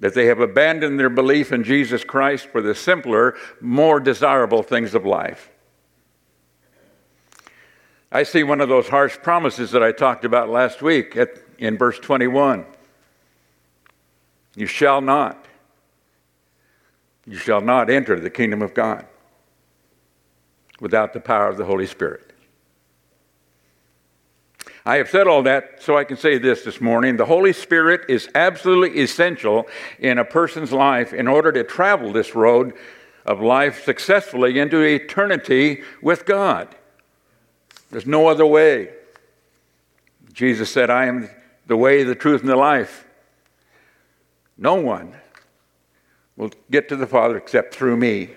that 0.00 0.14
they 0.14 0.26
have 0.26 0.40
abandoned 0.40 0.98
their 0.98 1.08
belief 1.08 1.52
in 1.52 1.62
Jesus 1.62 2.02
Christ 2.02 2.48
for 2.48 2.60
the 2.60 2.74
simpler, 2.74 3.36
more 3.60 4.00
desirable 4.00 4.64
things 4.64 4.92
of 4.96 5.06
life. 5.06 5.52
I 8.10 8.24
see 8.24 8.42
one 8.42 8.60
of 8.60 8.68
those 8.68 8.88
harsh 8.88 9.16
promises 9.22 9.70
that 9.70 9.84
I 9.84 9.92
talked 9.92 10.24
about 10.24 10.48
last 10.48 10.82
week 10.82 11.16
at, 11.16 11.38
in 11.58 11.78
verse 11.78 12.00
21. 12.00 12.66
You 14.56 14.66
shall 14.66 15.00
not. 15.00 15.46
You 17.24 17.36
shall 17.36 17.60
not 17.60 17.88
enter 17.88 18.18
the 18.18 18.30
kingdom 18.30 18.62
of 18.62 18.74
God 18.74 19.06
without 20.80 21.12
the 21.12 21.20
power 21.20 21.46
of 21.46 21.56
the 21.56 21.66
Holy 21.66 21.86
Spirit. 21.86 22.30
I 24.84 24.96
have 24.96 25.10
said 25.10 25.28
all 25.28 25.44
that 25.44 25.80
so 25.80 25.96
I 25.96 26.04
can 26.04 26.16
say 26.16 26.38
this 26.38 26.64
this 26.64 26.80
morning. 26.80 27.16
The 27.16 27.24
Holy 27.24 27.52
Spirit 27.52 28.02
is 28.08 28.28
absolutely 28.34 29.00
essential 29.00 29.68
in 30.00 30.18
a 30.18 30.24
person's 30.24 30.72
life 30.72 31.12
in 31.12 31.28
order 31.28 31.52
to 31.52 31.62
travel 31.62 32.12
this 32.12 32.34
road 32.34 32.74
of 33.24 33.40
life 33.40 33.84
successfully 33.84 34.58
into 34.58 34.80
eternity 34.80 35.82
with 36.02 36.26
God. 36.26 36.74
There's 37.90 38.06
no 38.06 38.26
other 38.26 38.46
way. 38.46 38.90
Jesus 40.32 40.70
said, 40.70 40.90
I 40.90 41.06
am 41.06 41.30
the 41.66 41.76
way, 41.76 42.02
the 42.02 42.14
truth, 42.16 42.40
and 42.40 42.50
the 42.50 42.56
life. 42.56 43.06
No 44.58 44.74
one 44.74 45.14
will 46.36 46.50
get 46.70 46.88
to 46.88 46.96
the 46.96 47.06
Father 47.06 47.36
except 47.36 47.74
through 47.74 47.96
me 47.96 48.30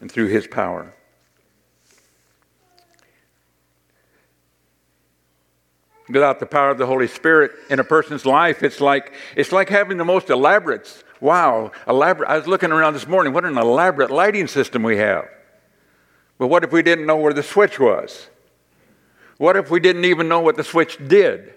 and 0.00 0.10
through 0.10 0.28
his 0.28 0.46
power. 0.46 0.94
Without 6.08 6.38
the 6.38 6.46
power 6.46 6.70
of 6.70 6.78
the 6.78 6.86
Holy 6.86 7.08
Spirit 7.08 7.52
in 7.70 7.78
a 7.78 7.84
person's 7.84 8.26
life, 8.26 8.62
it's 8.62 8.80
like 8.80 9.14
it's 9.36 9.52
like 9.52 9.70
having 9.70 9.96
the 9.96 10.04
most 10.04 10.28
elaborate, 10.28 11.02
wow, 11.20 11.72
elaborate. 11.88 12.28
I 12.28 12.36
was 12.36 12.46
looking 12.46 12.72
around 12.72 12.92
this 12.92 13.06
morning, 13.06 13.32
what 13.32 13.46
an 13.46 13.56
elaborate 13.56 14.10
lighting 14.10 14.46
system 14.46 14.82
we 14.82 14.98
have. 14.98 15.26
But 16.36 16.48
what 16.48 16.62
if 16.62 16.72
we 16.72 16.82
didn't 16.82 17.06
know 17.06 17.16
where 17.16 17.32
the 17.32 17.42
switch 17.42 17.80
was? 17.80 18.28
What 19.38 19.56
if 19.56 19.70
we 19.70 19.80
didn't 19.80 20.04
even 20.04 20.28
know 20.28 20.40
what 20.40 20.56
the 20.56 20.64
switch 20.64 20.98
did? 21.08 21.54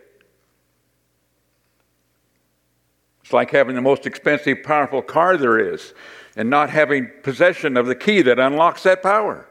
It's 3.22 3.34
like 3.34 3.52
having 3.52 3.76
the 3.76 3.82
most 3.82 4.06
expensive, 4.06 4.64
powerful 4.64 5.02
car 5.02 5.36
there 5.36 5.60
is 5.74 5.94
and 6.38 6.50
not 6.50 6.70
having 6.70 7.12
possession 7.24 7.76
of 7.76 7.88
the 7.88 7.96
key 7.96 8.22
that 8.22 8.40
unlocks 8.40 8.84
that 8.84 9.04
power. 9.04 9.50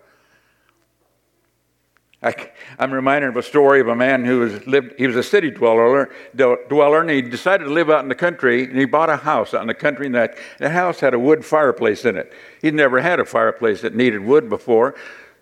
I, 2.23 2.35
am 2.78 2.92
reminded 2.92 3.28
of 3.28 3.37
a 3.37 3.42
story 3.42 3.80
of 3.80 3.88
a 3.88 3.94
man 3.94 4.25
who 4.25 4.40
was 4.40 4.66
lived. 4.66 4.94
He 4.99 5.06
was 5.06 5.16
a 5.16 5.23
city 5.23 5.50
dweller, 5.50 6.11
dweller, 6.35 7.00
and 7.00 7.11
he 7.11 7.23
decided 7.23 7.64
to 7.64 7.70
live 7.70 7.90
out 7.90 8.02
in 8.02 8.08
the 8.08 8.14
country. 8.14 8.64
And 8.64 8.78
he 8.78 8.85
bought 8.87 9.11
a 9.11 9.18
house 9.18 9.54
out 9.54 9.61
in 9.61 9.66
the 9.66 9.75
country, 9.75 10.06
and 10.06 10.14
that, 10.14 10.37
that 10.58 10.73
house 10.73 11.00
had 11.00 11.14
a 11.14 11.18
wood 11.18 11.44
fireplace 11.44 12.04
in 12.04 12.16
it. 12.16 12.32
He'd 12.62 12.75
never 12.75 13.00
had 13.00 13.20
a 13.20 13.25
fireplace 13.25 13.82
that 13.82 13.94
needed 13.94 14.20
wood 14.20 14.49
before, 14.49 14.94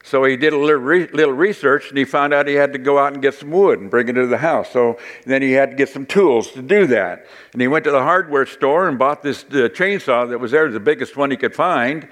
so 0.07 0.23
he 0.25 0.37
did 0.37 0.53
a 0.53 0.59
little, 0.59 0.83
re- 0.83 1.09
little, 1.09 1.33
research 1.33 1.89
and 1.89 1.97
he 1.97 2.05
found 2.05 2.35
out 2.35 2.47
he 2.47 2.55
had 2.55 2.75
to 2.75 2.79
go 2.79 2.99
out 2.99 3.15
and 3.15 3.23
get 3.23 3.33
some 3.33 3.51
wood 3.51 3.81
and 3.81 3.91
bring 3.91 4.07
it 4.07 4.13
to 4.13 4.27
the 4.27 4.37
house. 4.37 4.71
So 4.71 4.99
then 5.25 5.41
he 5.41 5.53
had 5.53 5.71
to 5.71 5.77
get 5.77 5.89
some 5.89 6.05
tools 6.05 6.51
to 6.53 6.61
do 6.61 6.87
that. 6.89 7.27
And 7.55 7.63
he 7.63 7.69
went 7.69 7.85
to 7.85 7.91
the 7.91 8.03
hardware 8.03 8.45
store 8.45 8.87
and 8.87 8.99
bought 8.99 9.23
this 9.23 9.45
chainsaw 9.45 10.29
that 10.29 10.39
was 10.39 10.51
there, 10.51 10.71
the 10.71 10.79
biggest 10.79 11.17
one 11.17 11.31
he 11.31 11.39
could 11.39 11.55
find, 11.55 12.07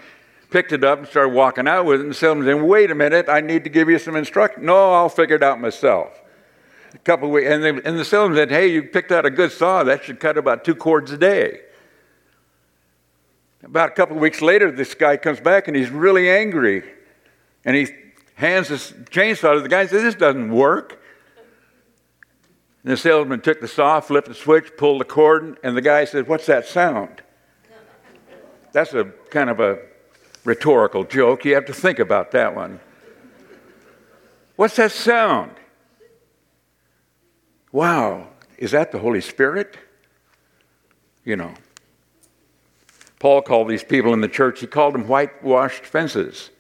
picked 0.53 0.73
it 0.73 0.85
up 0.85 0.99
and 0.99 1.09
started 1.09 1.31
walking 1.31 1.67
out 1.67 1.87
with 1.87 2.01
it. 2.01 2.03
And 2.03 2.11
the 2.11 2.15
salesman 2.15 2.47
said, 2.47 2.63
Wait 2.63 2.91
a 2.91 2.95
minute, 2.95 3.29
I 3.29 3.41
need 3.41 3.65
to 3.65 3.71
give 3.71 3.89
you 3.89 3.99
some 3.99 4.15
instruction. 4.15 4.67
No, 4.67 4.93
I'll 4.93 5.09
figure 5.09 5.37
it 5.37 5.43
out 5.43 5.61
myself. 5.61 6.21
A 6.95 6.99
couple 6.99 7.31
weeks, 7.31 7.49
and, 7.49 7.65
they, 7.65 7.71
and 7.71 7.99
the 7.99 8.05
salesman 8.05 8.37
said, 8.37 8.51
Hey, 8.51 8.69
you 8.69 8.83
picked 8.83 9.11
out 9.11 9.25
a 9.25 9.31
good 9.31 9.51
saw. 9.51 9.83
That 9.83 10.05
should 10.05 10.21
cut 10.21 10.37
about 10.37 10.65
two 10.65 10.75
cords 10.75 11.11
a 11.11 11.17
day. 11.17 11.61
About 13.65 13.91
a 13.91 13.93
couple 13.93 14.17
weeks 14.17 14.43
later, 14.43 14.71
this 14.71 14.95
guy 14.95 15.17
comes 15.17 15.41
back 15.41 15.69
and 15.69 15.77
he's 15.77 15.91
really 15.91 16.31
angry. 16.31 16.83
And 17.65 17.75
he 17.75 17.89
hands 18.35 18.69
this 18.69 18.93
chainsaw 18.93 19.55
to 19.55 19.61
the 19.61 19.69
guy 19.69 19.83
and 19.83 19.91
says, 19.91 20.03
This 20.03 20.15
doesn't 20.15 20.53
work. 20.53 21.03
And 22.85 22.93
the 22.93 22.97
salesman 22.97 23.41
took 23.41 23.61
the 23.61 23.69
saw, 23.69 24.01
flipped 24.01 24.29
the 24.29 24.35
switch, 24.35 24.77
pulled 24.77 25.01
the 25.01 25.05
cord, 25.05 25.59
and 25.63 25.77
the 25.77 25.81
guy 25.81 26.05
said, 26.05 26.29
What's 26.29 26.47
that 26.47 26.67
sound? 26.67 27.23
That's 28.73 28.93
a 28.95 29.05
kind 29.31 29.49
of 29.49 29.61
a 29.61 29.79
rhetorical 30.45 31.05
joke. 31.05 31.45
You 31.45 31.55
have 31.55 31.67
to 31.67 31.73
think 31.73 31.99
about 31.99 32.33
that 32.33 32.55
one. 32.55 32.81
What's 34.57 34.77
that 34.77 34.93
sound? 34.93 35.53
Wow, 37.71 38.29
is 38.59 38.73
that 38.73 38.93
the 38.93 38.99
Holy 38.99 39.21
Spirit? 39.21 39.77
You 41.25 41.37
know. 41.37 41.55
Paul 43.19 43.43
called 43.43 43.69
these 43.69 43.85
people 43.85 44.13
in 44.13 44.21
the 44.21 44.29
church, 44.29 44.61
he 44.61 44.67
called 44.67 44.95
them 44.95 45.07
whitewashed 45.07 45.87
fences 45.87 46.51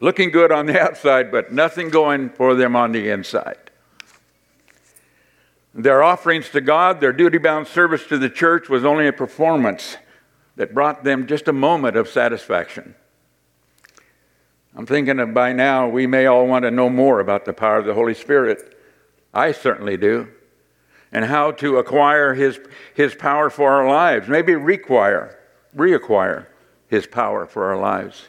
looking 0.00 0.30
good 0.30 0.52
on 0.52 0.66
the 0.66 0.80
outside, 0.82 1.30
but 1.30 1.52
nothing 1.52 1.88
going 1.88 2.30
for 2.30 2.54
them 2.54 2.76
on 2.76 2.92
the 2.92 3.08
inside. 3.08 3.58
Their 5.74 6.02
offerings 6.02 6.48
to 6.50 6.60
God, 6.60 7.00
their 7.00 7.12
duty 7.12 7.38
bound 7.38 7.66
service 7.66 8.06
to 8.06 8.16
the 8.16 8.30
church 8.30 8.68
was 8.68 8.84
only 8.84 9.06
a 9.06 9.12
performance 9.12 9.98
that 10.56 10.74
brought 10.74 11.04
them 11.04 11.26
just 11.26 11.48
a 11.48 11.52
moment 11.52 11.96
of 11.96 12.08
satisfaction. 12.08 12.94
I'm 14.74 14.86
thinking 14.86 15.16
that 15.16 15.32
by 15.32 15.52
now 15.52 15.88
we 15.88 16.06
may 16.06 16.26
all 16.26 16.46
want 16.46 16.64
to 16.64 16.70
know 16.70 16.90
more 16.90 17.20
about 17.20 17.44
the 17.44 17.52
power 17.52 17.78
of 17.78 17.86
the 17.86 17.94
Holy 17.94 18.14
Spirit. 18.14 18.76
I 19.32 19.52
certainly 19.52 19.96
do. 19.96 20.28
And 21.12 21.24
how 21.24 21.52
to 21.52 21.78
acquire 21.78 22.34
His, 22.34 22.60
his 22.94 23.14
power 23.14 23.48
for 23.48 23.70
our 23.72 23.88
lives. 23.88 24.28
Maybe 24.28 24.54
require, 24.54 25.38
reacquire 25.74 26.46
His 26.88 27.06
power 27.06 27.46
for 27.46 27.64
our 27.64 27.78
lives. 27.78 28.26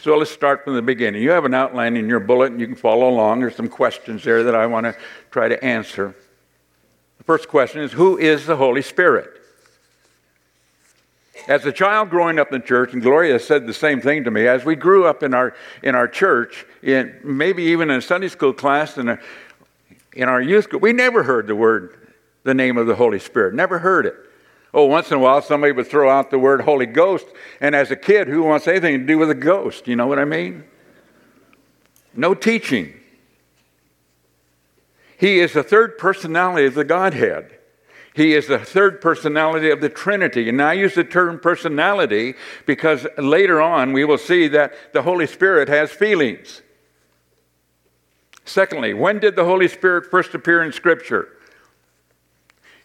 So 0.00 0.16
let's 0.16 0.30
start 0.30 0.64
from 0.64 0.74
the 0.74 0.82
beginning. 0.82 1.22
You 1.22 1.30
have 1.30 1.44
an 1.44 1.54
outline 1.54 1.96
in 1.96 2.08
your 2.08 2.20
bulletin. 2.20 2.60
You 2.60 2.66
can 2.66 2.76
follow 2.76 3.08
along. 3.08 3.40
There's 3.40 3.56
some 3.56 3.68
questions 3.68 4.22
there 4.22 4.44
that 4.44 4.54
I 4.54 4.66
want 4.66 4.84
to 4.84 4.96
try 5.30 5.48
to 5.48 5.62
answer. 5.64 6.14
The 7.18 7.24
first 7.24 7.48
question 7.48 7.82
is 7.82 7.92
Who 7.92 8.16
is 8.16 8.46
the 8.46 8.56
Holy 8.56 8.82
Spirit? 8.82 9.42
As 11.48 11.64
a 11.64 11.72
child 11.72 12.10
growing 12.10 12.38
up 12.38 12.52
in 12.52 12.62
church, 12.62 12.92
and 12.92 13.02
Gloria 13.02 13.38
said 13.38 13.66
the 13.66 13.74
same 13.74 14.00
thing 14.00 14.24
to 14.24 14.30
me, 14.30 14.46
as 14.46 14.64
we 14.64 14.74
grew 14.74 15.06
up 15.06 15.22
in 15.22 15.34
our, 15.34 15.54
in 15.82 15.94
our 15.94 16.08
church, 16.08 16.66
in, 16.82 17.18
maybe 17.22 17.64
even 17.64 17.90
in 17.90 17.98
a 17.98 18.02
Sunday 18.02 18.28
school 18.28 18.52
class 18.52 18.96
and 18.96 19.18
in 20.12 20.28
our 20.28 20.40
youth 20.40 20.68
group, 20.68 20.82
we 20.82 20.92
never 20.92 21.22
heard 21.22 21.46
the 21.46 21.54
word, 21.54 22.08
the 22.42 22.54
name 22.54 22.76
of 22.76 22.86
the 22.86 22.96
Holy 22.96 23.18
Spirit. 23.18 23.54
Never 23.54 23.78
heard 23.78 24.06
it. 24.06 24.14
Oh, 24.74 24.84
once 24.84 25.10
in 25.10 25.16
a 25.16 25.20
while, 25.20 25.40
somebody 25.40 25.72
would 25.72 25.86
throw 25.86 26.10
out 26.10 26.30
the 26.30 26.38
word 26.38 26.60
Holy 26.62 26.86
Ghost, 26.86 27.26
and 27.60 27.74
as 27.74 27.90
a 27.90 27.96
kid, 27.96 28.28
who 28.28 28.42
wants 28.42 28.66
anything 28.66 29.00
to 29.00 29.06
do 29.06 29.18
with 29.18 29.30
a 29.30 29.34
ghost? 29.34 29.86
You 29.88 29.96
know 29.96 30.06
what 30.06 30.18
I 30.18 30.24
mean? 30.24 30.64
No 32.14 32.34
teaching. 32.34 32.92
He 35.18 35.40
is 35.40 35.54
the 35.54 35.62
third 35.62 35.96
personality 35.96 36.66
of 36.66 36.74
the 36.74 36.84
Godhead. 36.84 37.55
He 38.16 38.32
is 38.32 38.46
the 38.46 38.58
third 38.58 39.02
personality 39.02 39.68
of 39.68 39.82
the 39.82 39.90
Trinity. 39.90 40.48
And 40.48 40.62
I 40.62 40.72
use 40.72 40.94
the 40.94 41.04
term 41.04 41.38
personality 41.38 42.34
because 42.64 43.06
later 43.18 43.60
on 43.60 43.92
we 43.92 44.06
will 44.06 44.16
see 44.16 44.48
that 44.48 44.94
the 44.94 45.02
Holy 45.02 45.26
Spirit 45.26 45.68
has 45.68 45.90
feelings. 45.90 46.62
Secondly, 48.46 48.94
when 48.94 49.18
did 49.18 49.36
the 49.36 49.44
Holy 49.44 49.68
Spirit 49.68 50.10
first 50.10 50.34
appear 50.34 50.62
in 50.62 50.72
Scripture? 50.72 51.28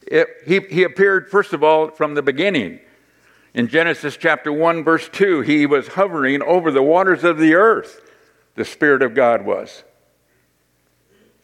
It, 0.05 0.27
he, 0.45 0.59
he 0.69 0.83
appeared, 0.83 1.31
first 1.31 1.53
of 1.53 1.63
all, 1.63 1.91
from 1.91 2.15
the 2.15 2.21
beginning. 2.21 2.81
In 3.53 3.69
Genesis 3.69 4.17
chapter 4.17 4.51
1, 4.51 4.83
verse 4.83 5.07
2, 5.07 5.41
he 5.41 5.65
was 5.65 5.89
hovering 5.89 6.41
over 6.41 6.71
the 6.71 6.83
waters 6.83 7.23
of 7.23 7.37
the 7.37 7.53
earth, 7.53 8.01
the 8.55 8.65
Spirit 8.65 9.01
of 9.01 9.13
God 9.13 9.45
was. 9.45 9.85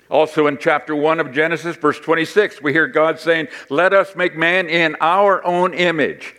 Also 0.10 0.48
in 0.48 0.58
chapter 0.58 0.96
1 0.96 1.20
of 1.20 1.34
Genesis, 1.34 1.76
verse 1.76 2.00
26, 2.00 2.62
we 2.62 2.72
hear 2.72 2.88
God 2.88 3.20
saying, 3.20 3.48
Let 3.70 3.94
us 3.94 4.16
make 4.16 4.38
man 4.38 4.70
in 4.70 4.96
our 5.02 5.46
own 5.46 5.74
image. 5.74 6.36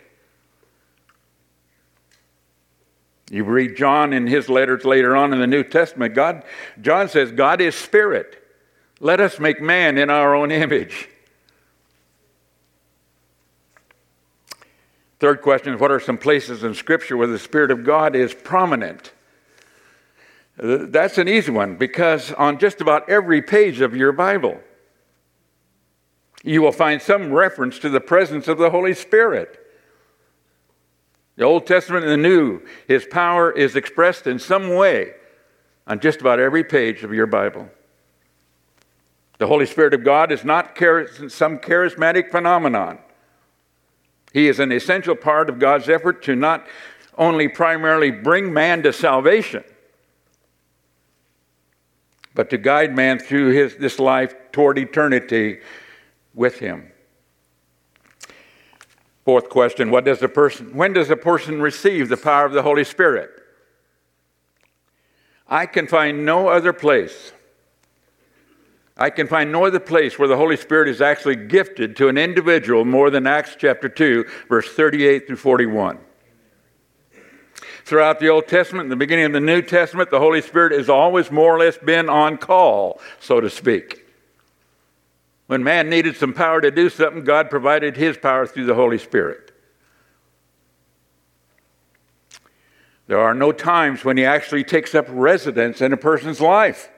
You 3.29 3.43
read 3.43 3.77
John 3.77 4.11
in 4.11 4.25
his 4.25 4.49
letters 4.49 4.85
later 4.85 5.15
on 5.15 5.33
in 5.33 5.39
the 5.39 5.47
New 5.47 5.63
Testament, 5.63 6.15
God, 6.15 6.43
John 6.81 7.09
says, 7.09 7.31
God 7.31 7.61
is 7.61 7.75
spirit. 7.75 8.43
Let 8.99 9.21
us 9.21 9.39
make 9.39 9.61
man 9.61 9.97
in 9.97 10.09
our 10.09 10.33
own 10.33 10.51
image. 10.51 11.09
Third 15.19 15.41
question 15.41 15.73
is 15.73 15.79
What 15.79 15.91
are 15.91 15.99
some 15.99 16.17
places 16.17 16.63
in 16.63 16.73
Scripture 16.73 17.17
where 17.17 17.27
the 17.27 17.39
Spirit 17.39 17.71
of 17.71 17.83
God 17.83 18.15
is 18.15 18.33
prominent? 18.33 19.11
That's 20.61 21.17
an 21.17 21.29
easy 21.29 21.51
one 21.51 21.77
because 21.77 22.33
on 22.33 22.59
just 22.59 22.81
about 22.81 23.09
every 23.09 23.41
page 23.41 23.79
of 23.79 23.95
your 23.95 24.11
Bible, 24.11 24.59
you 26.43 26.61
will 26.61 26.73
find 26.73 27.01
some 27.01 27.31
reference 27.31 27.79
to 27.79 27.89
the 27.89 28.01
presence 28.01 28.49
of 28.49 28.57
the 28.57 28.69
Holy 28.69 28.93
Spirit. 28.93 29.57
The 31.37 31.45
Old 31.45 31.65
Testament 31.65 32.03
and 32.03 32.11
the 32.11 32.29
New, 32.29 32.61
His 32.87 33.05
power 33.05 33.49
is 33.49 33.77
expressed 33.77 34.27
in 34.27 34.37
some 34.37 34.75
way 34.75 35.13
on 35.87 36.01
just 36.01 36.19
about 36.19 36.39
every 36.39 36.65
page 36.65 37.03
of 37.03 37.13
your 37.13 37.25
Bible. 37.25 37.69
The 39.37 39.47
Holy 39.47 39.65
Spirit 39.65 39.93
of 39.93 40.03
God 40.03 40.29
is 40.33 40.43
not 40.43 40.77
some 40.77 41.59
charismatic 41.59 42.31
phenomenon. 42.31 42.99
He 44.33 44.49
is 44.49 44.59
an 44.59 44.73
essential 44.73 45.15
part 45.15 45.49
of 45.49 45.57
God's 45.57 45.87
effort 45.87 46.21
to 46.23 46.35
not 46.35 46.67
only 47.17 47.47
primarily 47.47 48.11
bring 48.11 48.51
man 48.51 48.83
to 48.83 48.91
salvation, 48.91 49.63
but 52.35 52.49
to 52.49 52.57
guide 52.57 52.95
man 52.95 53.19
through 53.19 53.51
his, 53.51 53.75
this 53.75 53.99
life 53.99 54.33
toward 54.51 54.77
eternity 54.77 55.59
with 56.33 56.59
him. 56.59 56.91
Fourth 59.25 59.49
question 59.49 59.91
what 59.91 60.05
does 60.05 60.21
a 60.23 60.29
person, 60.29 60.75
when 60.75 60.93
does 60.93 61.09
a 61.09 61.17
person 61.17 61.61
receive 61.61 62.09
the 62.09 62.17
power 62.17 62.45
of 62.45 62.53
the 62.53 62.63
Holy 62.63 62.83
Spirit? 62.83 63.29
I 65.47 65.65
can 65.65 65.87
find 65.87 66.25
no 66.25 66.47
other 66.47 66.73
place 66.73 67.33
I 68.99 69.09
can 69.09 69.27
find 69.27 69.49
no 69.49 69.65
other 69.65 69.79
place 69.79 70.19
where 70.19 70.27
the 70.27 70.35
Holy 70.35 70.57
Spirit 70.57 70.89
is 70.89 71.01
actually 71.01 71.37
gifted 71.37 71.95
to 71.97 72.09
an 72.09 72.17
individual 72.17 72.83
more 72.83 73.09
than 73.09 73.25
Acts 73.25 73.55
chapter 73.57 73.87
2, 73.87 74.25
verse 74.49 74.67
38 74.67 75.25
through 75.25 75.37
41. 75.37 75.97
Throughout 77.89 78.19
the 78.19 78.29
Old 78.29 78.47
Testament 78.47 78.83
and 78.83 78.91
the 78.91 78.95
beginning 78.95 79.25
of 79.25 79.33
the 79.33 79.39
New 79.39 79.63
Testament, 79.63 80.11
the 80.11 80.19
Holy 80.19 80.41
Spirit 80.41 80.73
has 80.73 80.89
always 80.89 81.31
more 81.31 81.55
or 81.55 81.57
less 81.57 81.75
been 81.75 82.07
on 82.07 82.37
call, 82.37 83.01
so 83.19 83.41
to 83.41 83.49
speak. 83.49 84.05
When 85.47 85.63
man 85.63 85.89
needed 85.89 86.15
some 86.15 86.31
power 86.31 86.61
to 86.61 86.69
do 86.69 86.91
something, 86.91 87.23
God 87.23 87.49
provided 87.49 87.97
his 87.97 88.15
power 88.15 88.45
through 88.45 88.67
the 88.67 88.75
Holy 88.75 88.99
Spirit. 88.99 89.51
There 93.07 93.19
are 93.19 93.33
no 93.33 93.51
times 93.51 94.05
when 94.05 94.17
he 94.17 94.23
actually 94.23 94.63
takes 94.63 94.93
up 94.93 95.07
residence 95.09 95.81
in 95.81 95.91
a 95.91 95.97
person's 95.97 96.39
life 96.39 96.89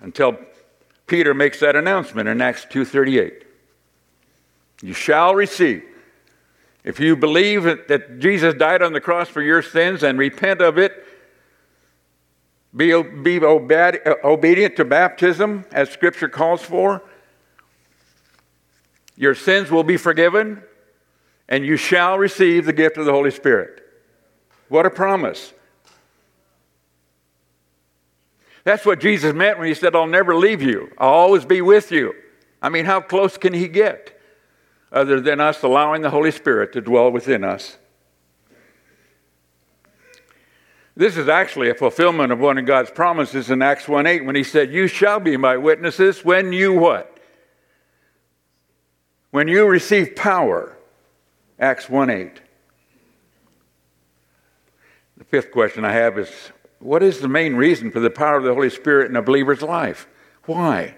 until 0.00 0.38
Peter 1.06 1.34
makes 1.34 1.60
that 1.60 1.76
announcement 1.76 2.26
in 2.26 2.40
Acts 2.40 2.64
2:38. 2.64 3.44
You 4.80 4.94
shall 4.94 5.34
receive 5.34 5.84
if 6.86 7.00
you 7.00 7.16
believe 7.16 7.64
that 7.64 8.20
Jesus 8.20 8.54
died 8.54 8.80
on 8.80 8.92
the 8.92 9.00
cross 9.00 9.28
for 9.28 9.42
your 9.42 9.60
sins 9.60 10.04
and 10.04 10.20
repent 10.20 10.60
of 10.60 10.78
it, 10.78 11.04
be, 12.74 13.02
be 13.02 13.44
uh, 13.44 14.14
obedient 14.22 14.76
to 14.76 14.84
baptism 14.84 15.64
as 15.72 15.90
Scripture 15.90 16.28
calls 16.28 16.62
for, 16.62 17.02
your 19.16 19.34
sins 19.34 19.68
will 19.68 19.82
be 19.82 19.96
forgiven 19.96 20.62
and 21.48 21.66
you 21.66 21.76
shall 21.76 22.18
receive 22.18 22.66
the 22.66 22.72
gift 22.72 22.96
of 22.98 23.04
the 23.04 23.12
Holy 23.12 23.32
Spirit. 23.32 23.82
What 24.68 24.86
a 24.86 24.90
promise. 24.90 25.52
That's 28.62 28.86
what 28.86 29.00
Jesus 29.00 29.34
meant 29.34 29.58
when 29.58 29.66
he 29.66 29.74
said, 29.74 29.96
I'll 29.96 30.06
never 30.06 30.36
leave 30.36 30.62
you, 30.62 30.92
I'll 30.98 31.08
always 31.08 31.44
be 31.44 31.62
with 31.62 31.90
you. 31.90 32.14
I 32.62 32.68
mean, 32.68 32.84
how 32.84 33.00
close 33.00 33.36
can 33.36 33.54
he 33.54 33.66
get 33.66 34.15
other 34.92 35.20
than 35.20 35.40
us 35.40 35.62
allowing 35.62 36.02
the 36.02 36.10
Holy 36.10 36.30
Spirit 36.30 36.72
to 36.72 36.80
dwell 36.80 37.10
within 37.10 37.44
us? 37.44 37.78
This 40.96 41.18
is 41.18 41.28
actually 41.28 41.68
a 41.68 41.74
fulfillment 41.74 42.32
of 42.32 42.38
one 42.38 42.56
of 42.56 42.64
God's 42.64 42.90
promises 42.90 43.50
in 43.50 43.60
Acts 43.60 43.86
1 43.86 44.06
8 44.06 44.24
when 44.24 44.34
he 44.34 44.42
said, 44.42 44.72
You 44.72 44.86
shall 44.86 45.20
be 45.20 45.36
my 45.36 45.56
witnesses 45.56 46.24
when 46.24 46.52
you 46.52 46.72
what? 46.72 47.18
When 49.30 49.46
you 49.46 49.66
receive 49.66 50.16
power. 50.16 50.76
Acts 51.58 51.90
1 51.90 52.08
8. 52.08 52.40
The 55.18 55.24
fifth 55.24 55.50
question 55.50 55.84
I 55.84 55.92
have 55.92 56.18
is 56.18 56.30
what 56.78 57.02
is 57.02 57.20
the 57.20 57.28
main 57.28 57.56
reason 57.56 57.90
for 57.90 58.00
the 58.00 58.10
power 58.10 58.36
of 58.36 58.44
the 58.44 58.54
Holy 58.54 58.70
Spirit 58.70 59.10
in 59.10 59.16
a 59.16 59.22
believer's 59.22 59.62
life? 59.62 60.06
Why? 60.44 60.96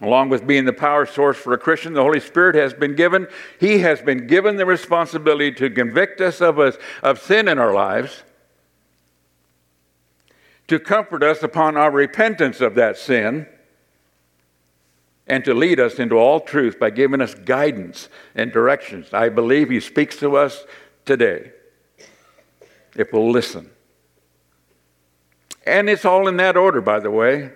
Along 0.00 0.28
with 0.28 0.46
being 0.46 0.64
the 0.64 0.72
power 0.72 1.06
source 1.06 1.36
for 1.36 1.52
a 1.52 1.58
Christian, 1.58 1.92
the 1.92 2.02
Holy 2.02 2.20
Spirit 2.20 2.56
has 2.56 2.74
been 2.74 2.96
given, 2.96 3.28
He 3.60 3.78
has 3.78 4.02
been 4.02 4.26
given 4.26 4.56
the 4.56 4.66
responsibility 4.66 5.52
to 5.52 5.70
convict 5.70 6.20
us 6.20 6.40
of, 6.40 6.58
us 6.58 6.76
of 7.02 7.20
sin 7.20 7.46
in 7.46 7.58
our 7.58 7.72
lives, 7.72 8.22
to 10.66 10.80
comfort 10.80 11.22
us 11.22 11.42
upon 11.42 11.76
our 11.76 11.90
repentance 11.90 12.60
of 12.60 12.74
that 12.74 12.98
sin, 12.98 13.46
and 15.26 15.44
to 15.44 15.54
lead 15.54 15.78
us 15.78 15.98
into 15.98 16.16
all 16.16 16.40
truth 16.40 16.78
by 16.78 16.90
giving 16.90 17.20
us 17.20 17.34
guidance 17.34 18.08
and 18.34 18.52
directions. 18.52 19.12
I 19.12 19.28
believe 19.28 19.70
He 19.70 19.80
speaks 19.80 20.16
to 20.16 20.36
us 20.36 20.64
today 21.04 21.52
if 22.96 23.12
we'll 23.12 23.30
listen. 23.30 23.70
And 25.66 25.88
it's 25.88 26.04
all 26.04 26.26
in 26.28 26.36
that 26.38 26.56
order, 26.56 26.80
by 26.80 26.98
the 26.98 27.10
way 27.10 27.52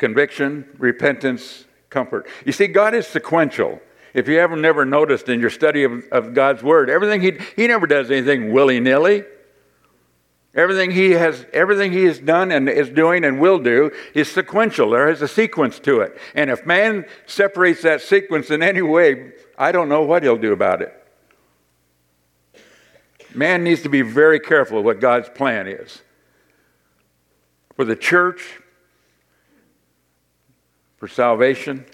conviction, 0.00 0.64
repentance, 0.78 1.66
comfort. 1.90 2.26
You 2.44 2.52
see, 2.52 2.66
God 2.66 2.94
is 2.94 3.06
sequential. 3.06 3.80
If 4.14 4.26
you 4.26 4.38
haven't 4.38 4.62
never 4.62 4.84
noticed 4.84 5.28
in 5.28 5.38
your 5.38 5.50
study 5.50 5.84
of, 5.84 6.02
of 6.10 6.34
God's 6.34 6.64
Word, 6.64 6.90
everything 6.90 7.20
he, 7.20 7.38
he 7.54 7.68
never 7.68 7.86
does 7.86 8.10
anything 8.10 8.52
willy 8.52 8.80
nilly. 8.80 9.24
Everything 10.52 10.90
he 10.90 11.12
has, 11.12 11.46
everything 11.52 11.92
he 11.92 12.06
has 12.06 12.18
done 12.18 12.50
and 12.50 12.68
is 12.68 12.88
doing 12.88 13.24
and 13.24 13.38
will 13.38 13.60
do 13.60 13.92
is 14.14 14.28
sequential. 14.28 14.90
There 14.90 15.08
is 15.08 15.22
a 15.22 15.28
sequence 15.28 15.78
to 15.80 16.00
it. 16.00 16.18
And 16.34 16.50
if 16.50 16.66
man 16.66 17.06
separates 17.26 17.82
that 17.82 18.00
sequence 18.00 18.50
in 18.50 18.60
any 18.60 18.82
way, 18.82 19.32
I 19.56 19.70
don't 19.70 19.88
know 19.88 20.02
what 20.02 20.24
he'll 20.24 20.36
do 20.36 20.52
about 20.52 20.82
it. 20.82 20.92
Man 23.32 23.62
needs 23.62 23.82
to 23.82 23.88
be 23.88 24.02
very 24.02 24.40
careful 24.40 24.82
what 24.82 24.98
God's 24.98 25.28
plan 25.28 25.68
is. 25.68 26.02
For 27.76 27.84
the 27.84 27.94
church, 27.94 28.60
for 31.00 31.08
salvation. 31.08 31.86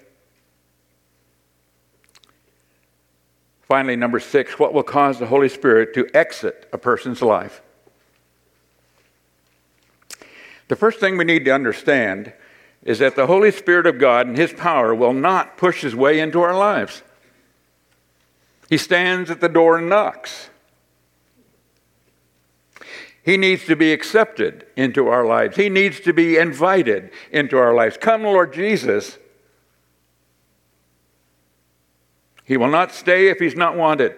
Finally, 3.61 3.95
number 3.95 4.19
six, 4.19 4.59
what 4.59 4.73
will 4.73 4.83
cause 4.83 5.17
the 5.17 5.25
Holy 5.25 5.49
Spirit 5.49 5.93
to 5.93 6.07
exit 6.13 6.69
a 6.71 6.77
person's 6.77 7.21
life? 7.21 7.61
The 10.67 10.75
first 10.75 10.99
thing 10.99 11.17
we 11.17 11.23
need 11.23 11.45
to 11.45 11.51
understand 11.51 12.33
is 12.83 12.99
that 12.99 13.15
the 13.15 13.27
Holy 13.27 13.51
Spirit 13.51 13.87
of 13.87 13.97
God 13.97 14.27
and 14.27 14.37
His 14.37 14.51
power 14.53 14.93
will 14.93 15.13
not 15.13 15.57
push 15.57 15.81
His 15.81 15.95
way 15.95 16.19
into 16.19 16.41
our 16.41 16.55
lives. 16.55 17.01
He 18.69 18.77
stands 18.77 19.31
at 19.31 19.39
the 19.39 19.49
door 19.49 19.77
and 19.77 19.89
knocks. 19.89 20.49
He 23.27 23.35
needs 23.35 23.65
to 23.65 23.75
be 23.75 23.91
accepted 23.91 24.65
into 24.77 25.09
our 25.09 25.25
lives. 25.25 25.57
He 25.57 25.67
needs 25.67 25.99
to 25.99 26.13
be 26.13 26.37
invited 26.37 27.11
into 27.29 27.57
our 27.57 27.73
lives. 27.73 27.97
Come, 27.97 28.23
Lord 28.23 28.53
Jesus. 28.53 29.17
He 32.45 32.55
will 32.55 32.69
not 32.69 32.93
stay 32.93 33.27
if 33.27 33.37
he's 33.39 33.53
not 33.53 33.75
wanted. 33.75 34.15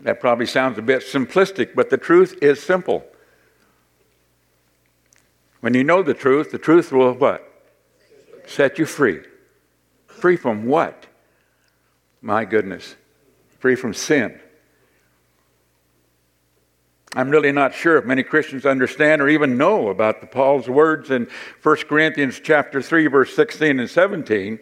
That 0.00 0.20
probably 0.20 0.44
sounds 0.44 0.76
a 0.76 0.82
bit 0.82 1.00
simplistic, 1.00 1.74
but 1.74 1.88
the 1.88 1.96
truth 1.96 2.36
is 2.42 2.62
simple. 2.62 3.06
When 5.60 5.72
you 5.72 5.84
know 5.84 6.02
the 6.02 6.12
truth, 6.12 6.50
the 6.50 6.58
truth 6.58 6.92
will 6.92 7.14
what? 7.14 7.50
Set 8.44 8.78
you 8.78 8.84
free. 8.84 9.20
Free 10.06 10.36
from 10.36 10.66
what? 10.66 11.06
My 12.20 12.44
goodness. 12.44 12.96
Free 13.58 13.74
from 13.74 13.94
sin 13.94 14.38
I'm 17.16 17.30
really 17.30 17.50
not 17.50 17.74
sure 17.74 17.96
if 17.96 18.04
many 18.04 18.22
Christians 18.22 18.66
understand 18.66 19.22
or 19.22 19.28
even 19.28 19.56
know 19.56 19.88
about 19.88 20.20
the 20.20 20.26
Paul's 20.26 20.68
words 20.68 21.10
in 21.10 21.28
1 21.62 21.76
Corinthians 21.88 22.38
chapter 22.44 22.82
3 22.82 23.06
verse 23.06 23.34
16 23.34 23.80
and 23.80 23.88
17. 23.88 24.58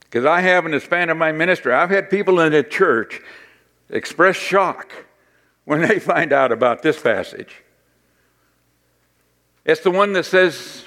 Because 0.00 0.24
I 0.24 0.40
have 0.40 0.64
in 0.64 0.72
the 0.72 0.80
span 0.80 1.10
of 1.10 1.18
my 1.18 1.30
ministry, 1.30 1.74
I've 1.74 1.90
had 1.90 2.08
people 2.08 2.40
in 2.40 2.52
the 2.52 2.62
church 2.62 3.20
express 3.90 4.36
shock 4.36 4.90
when 5.66 5.82
they 5.82 5.98
find 6.00 6.32
out 6.32 6.50
about 6.50 6.82
this 6.82 6.98
passage. 6.98 7.62
It's 9.66 9.82
the 9.82 9.90
one 9.90 10.14
that 10.14 10.24
says 10.24 10.86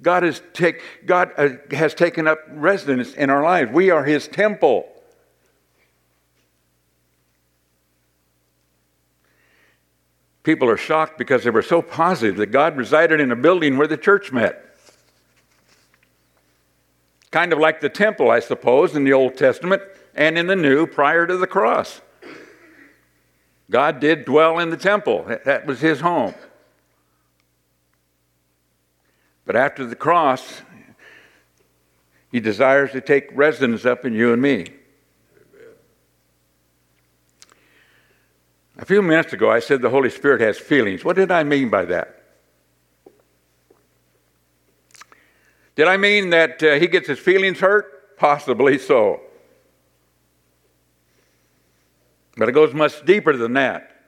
God 0.00 0.40
take, 0.52 0.80
God 1.06 1.32
uh, 1.36 1.48
has 1.72 1.92
taken 1.92 2.28
up 2.28 2.38
residence 2.50 3.14
in 3.14 3.30
our 3.30 3.42
lives. 3.42 3.72
We 3.72 3.90
are 3.90 4.04
his 4.04 4.28
temple. 4.28 4.86
People 10.44 10.68
are 10.68 10.76
shocked 10.76 11.18
because 11.18 11.42
they 11.42 11.50
were 11.50 11.62
so 11.62 11.82
positive 11.82 12.36
that 12.36 12.52
God 12.52 12.76
resided 12.76 13.18
in 13.18 13.32
a 13.32 13.36
building 13.36 13.76
where 13.76 13.86
the 13.86 13.96
church 13.96 14.30
met. 14.30 14.76
Kind 17.30 17.52
of 17.52 17.58
like 17.58 17.80
the 17.80 17.88
temple, 17.88 18.30
I 18.30 18.40
suppose, 18.40 18.94
in 18.94 19.04
the 19.04 19.12
Old 19.12 19.36
Testament 19.36 19.82
and 20.14 20.38
in 20.38 20.46
the 20.46 20.54
New 20.54 20.86
prior 20.86 21.26
to 21.26 21.36
the 21.36 21.46
cross. 21.46 22.02
God 23.70 23.98
did 23.98 24.26
dwell 24.26 24.58
in 24.58 24.68
the 24.68 24.76
temple, 24.76 25.24
that 25.44 25.66
was 25.66 25.80
his 25.80 26.00
home. 26.00 26.34
But 29.46 29.56
after 29.56 29.86
the 29.86 29.96
cross, 29.96 30.60
he 32.30 32.38
desires 32.38 32.92
to 32.92 33.00
take 33.00 33.28
residence 33.32 33.86
up 33.86 34.04
in 34.04 34.12
you 34.12 34.32
and 34.32 34.42
me. 34.42 34.66
A 38.84 38.86
few 38.86 39.00
minutes 39.00 39.32
ago, 39.32 39.50
I 39.50 39.60
said 39.60 39.80
the 39.80 39.88
Holy 39.88 40.10
Spirit 40.10 40.42
has 40.42 40.58
feelings. 40.58 41.06
What 41.06 41.16
did 41.16 41.30
I 41.30 41.42
mean 41.42 41.70
by 41.70 41.86
that? 41.86 42.22
Did 45.74 45.88
I 45.88 45.96
mean 45.96 46.28
that 46.28 46.62
uh, 46.62 46.74
he 46.74 46.86
gets 46.86 47.08
his 47.08 47.18
feelings 47.18 47.60
hurt? 47.60 48.18
Possibly 48.18 48.76
so. 48.76 49.22
But 52.36 52.50
it 52.50 52.52
goes 52.52 52.74
much 52.74 53.02
deeper 53.06 53.34
than 53.34 53.54
that. 53.54 54.02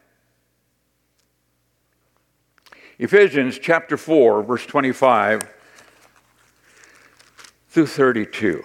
Ephesians 2.98 3.58
chapter 3.58 3.96
4, 3.96 4.42
verse 4.42 4.66
25 4.66 5.40
through 7.70 7.86
32. 7.86 8.62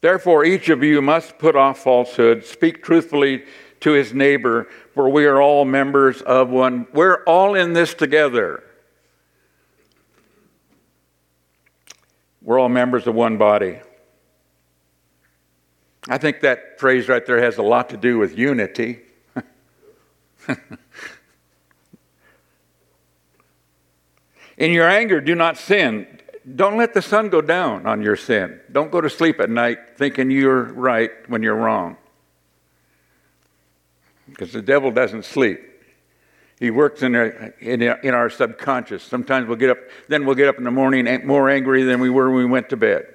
Therefore, 0.00 0.44
each 0.44 0.68
of 0.68 0.82
you 0.82 1.00
must 1.00 1.38
put 1.38 1.56
off 1.56 1.82
falsehood, 1.82 2.44
speak 2.44 2.82
truthfully 2.82 3.44
to 3.80 3.92
his 3.92 4.12
neighbor, 4.12 4.68
for 4.94 5.08
we 5.08 5.24
are 5.26 5.40
all 5.40 5.64
members 5.64 6.22
of 6.22 6.50
one. 6.50 6.86
We're 6.92 7.22
all 7.24 7.54
in 7.54 7.72
this 7.72 7.94
together. 7.94 8.62
We're 12.42 12.58
all 12.60 12.68
members 12.68 13.06
of 13.06 13.14
one 13.14 13.38
body. 13.38 13.80
I 16.08 16.18
think 16.18 16.42
that 16.42 16.78
phrase 16.78 17.08
right 17.08 17.26
there 17.26 17.42
has 17.42 17.58
a 17.58 17.62
lot 17.62 17.88
to 17.90 17.96
do 17.96 18.18
with 18.18 18.38
unity. 18.38 19.00
in 24.56 24.70
your 24.70 24.88
anger, 24.88 25.20
do 25.20 25.34
not 25.34 25.56
sin. 25.56 26.15
Don't 26.54 26.76
let 26.76 26.94
the 26.94 27.02
sun 27.02 27.28
go 27.28 27.40
down 27.40 27.86
on 27.86 28.02
your 28.02 28.14
sin. 28.14 28.60
Don't 28.70 28.92
go 28.92 29.00
to 29.00 29.10
sleep 29.10 29.40
at 29.40 29.50
night 29.50 29.78
thinking 29.96 30.30
you're 30.30 30.62
right 30.62 31.10
when 31.28 31.42
you're 31.42 31.56
wrong. 31.56 31.96
Because 34.28 34.52
the 34.52 34.62
devil 34.62 34.92
doesn't 34.92 35.24
sleep. 35.24 35.60
He 36.60 36.70
works 36.70 37.02
in 37.02 37.14
our, 37.14 37.26
in, 37.60 37.82
in 37.82 38.14
our 38.14 38.30
subconscious. 38.30 39.02
Sometimes 39.02 39.48
we'll 39.48 39.56
get 39.56 39.70
up, 39.70 39.78
then 40.08 40.24
we'll 40.24 40.36
get 40.36 40.48
up 40.48 40.56
in 40.56 40.64
the 40.64 40.70
morning 40.70 41.26
more 41.26 41.50
angry 41.50 41.82
than 41.82 42.00
we 42.00 42.10
were 42.10 42.30
when 42.30 42.44
we 42.44 42.50
went 42.50 42.68
to 42.70 42.76
bed. 42.76 43.06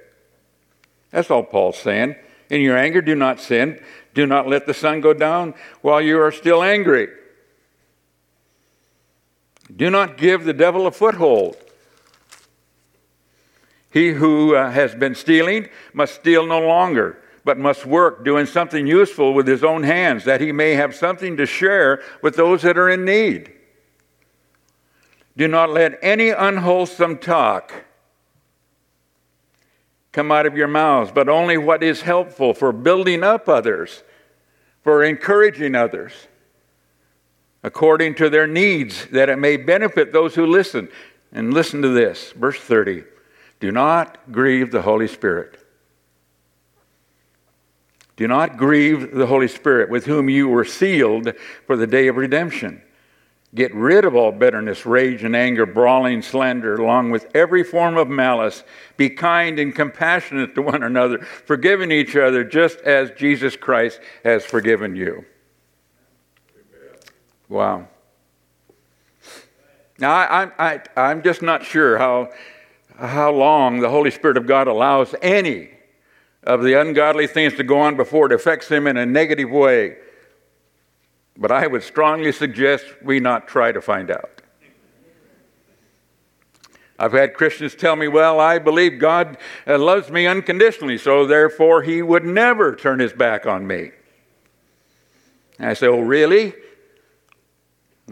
That's 1.10 1.30
all 1.30 1.42
Paul's 1.42 1.78
saying. 1.78 2.16
In 2.50 2.60
your 2.60 2.76
anger, 2.76 3.00
do 3.00 3.14
not 3.14 3.40
sin. 3.40 3.82
Do 4.14 4.26
not 4.26 4.46
let 4.46 4.66
the 4.66 4.74
sun 4.74 5.00
go 5.00 5.14
down 5.14 5.54
while 5.80 6.00
you 6.00 6.20
are 6.20 6.30
still 6.30 6.62
angry. 6.62 7.08
Do 9.74 9.90
not 9.90 10.18
give 10.18 10.44
the 10.44 10.52
devil 10.52 10.86
a 10.86 10.90
foothold. 10.90 11.56
He 13.92 14.12
who 14.12 14.54
uh, 14.54 14.70
has 14.70 14.94
been 14.94 15.14
stealing 15.14 15.68
must 15.92 16.14
steal 16.14 16.46
no 16.46 16.66
longer, 16.66 17.18
but 17.44 17.58
must 17.58 17.84
work 17.84 18.24
doing 18.24 18.46
something 18.46 18.86
useful 18.86 19.34
with 19.34 19.46
his 19.46 19.62
own 19.62 19.82
hands, 19.82 20.24
that 20.24 20.40
he 20.40 20.50
may 20.50 20.72
have 20.72 20.94
something 20.94 21.36
to 21.36 21.44
share 21.44 22.02
with 22.22 22.36
those 22.36 22.62
that 22.62 22.78
are 22.78 22.88
in 22.88 23.04
need. 23.04 23.52
Do 25.36 25.46
not 25.46 25.70
let 25.70 25.98
any 26.02 26.30
unwholesome 26.30 27.18
talk 27.18 27.84
come 30.10 30.32
out 30.32 30.46
of 30.46 30.56
your 30.56 30.68
mouths, 30.68 31.10
but 31.14 31.28
only 31.28 31.58
what 31.58 31.82
is 31.82 32.02
helpful 32.02 32.54
for 32.54 32.72
building 32.72 33.22
up 33.22 33.46
others, 33.46 34.02
for 34.82 35.04
encouraging 35.04 35.74
others, 35.74 36.12
according 37.62 38.14
to 38.14 38.30
their 38.30 38.46
needs, 38.46 39.06
that 39.06 39.28
it 39.28 39.38
may 39.38 39.58
benefit 39.58 40.12
those 40.12 40.34
who 40.34 40.46
listen. 40.46 40.88
And 41.30 41.52
listen 41.54 41.80
to 41.80 41.88
this, 41.88 42.32
verse 42.32 42.58
30. 42.58 43.04
Do 43.62 43.70
not 43.70 44.18
grieve 44.32 44.72
the 44.72 44.82
Holy 44.82 45.06
Spirit. 45.06 45.56
Do 48.16 48.26
not 48.26 48.56
grieve 48.56 49.14
the 49.14 49.28
Holy 49.28 49.46
Spirit, 49.46 49.88
with 49.88 50.04
whom 50.04 50.28
you 50.28 50.48
were 50.48 50.64
sealed 50.64 51.32
for 51.64 51.76
the 51.76 51.86
day 51.86 52.08
of 52.08 52.16
redemption. 52.16 52.82
Get 53.54 53.72
rid 53.72 54.04
of 54.04 54.16
all 54.16 54.32
bitterness, 54.32 54.84
rage, 54.84 55.22
and 55.22 55.36
anger, 55.36 55.64
brawling, 55.64 56.22
slander, 56.22 56.74
along 56.74 57.12
with 57.12 57.28
every 57.36 57.62
form 57.62 57.96
of 57.96 58.08
malice. 58.08 58.64
Be 58.96 59.08
kind 59.08 59.60
and 59.60 59.72
compassionate 59.72 60.56
to 60.56 60.62
one 60.62 60.82
another, 60.82 61.18
forgiving 61.20 61.92
each 61.92 62.16
other 62.16 62.42
just 62.42 62.80
as 62.80 63.12
Jesus 63.12 63.54
Christ 63.54 64.00
has 64.24 64.44
forgiven 64.44 64.96
you. 64.96 65.24
Wow. 67.48 67.86
Now, 70.00 70.10
I, 70.10 70.80
I'm 70.96 71.22
just 71.22 71.42
not 71.42 71.64
sure 71.64 71.96
how 71.96 72.30
how 72.98 73.32
long 73.32 73.80
the 73.80 73.90
Holy 73.90 74.10
Spirit 74.10 74.36
of 74.36 74.46
God 74.46 74.68
allows 74.68 75.14
any 75.22 75.70
of 76.44 76.62
the 76.62 76.78
ungodly 76.80 77.26
things 77.26 77.54
to 77.54 77.64
go 77.64 77.80
on 77.80 77.96
before 77.96 78.26
it 78.26 78.32
affects 78.32 78.68
him 78.68 78.86
in 78.86 78.96
a 78.96 79.06
negative 79.06 79.50
way. 79.50 79.96
But 81.36 81.50
I 81.50 81.66
would 81.66 81.82
strongly 81.82 82.32
suggest 82.32 82.84
we 83.02 83.20
not 83.20 83.48
try 83.48 83.72
to 83.72 83.80
find 83.80 84.10
out. 84.10 84.42
I've 86.98 87.12
had 87.12 87.34
Christians 87.34 87.74
tell 87.74 87.96
me, 87.96 88.06
well, 88.06 88.38
I 88.38 88.58
believe 88.58 89.00
God 89.00 89.38
uh, 89.66 89.78
loves 89.78 90.10
me 90.10 90.26
unconditionally, 90.26 90.98
so 90.98 91.26
therefore 91.26 91.82
he 91.82 92.00
would 92.00 92.24
never 92.24 92.76
turn 92.76 93.00
his 93.00 93.12
back 93.12 93.46
on 93.46 93.66
me. 93.66 93.90
And 95.58 95.70
I 95.70 95.74
say, 95.74 95.88
oh, 95.88 96.00
really? 96.00 96.54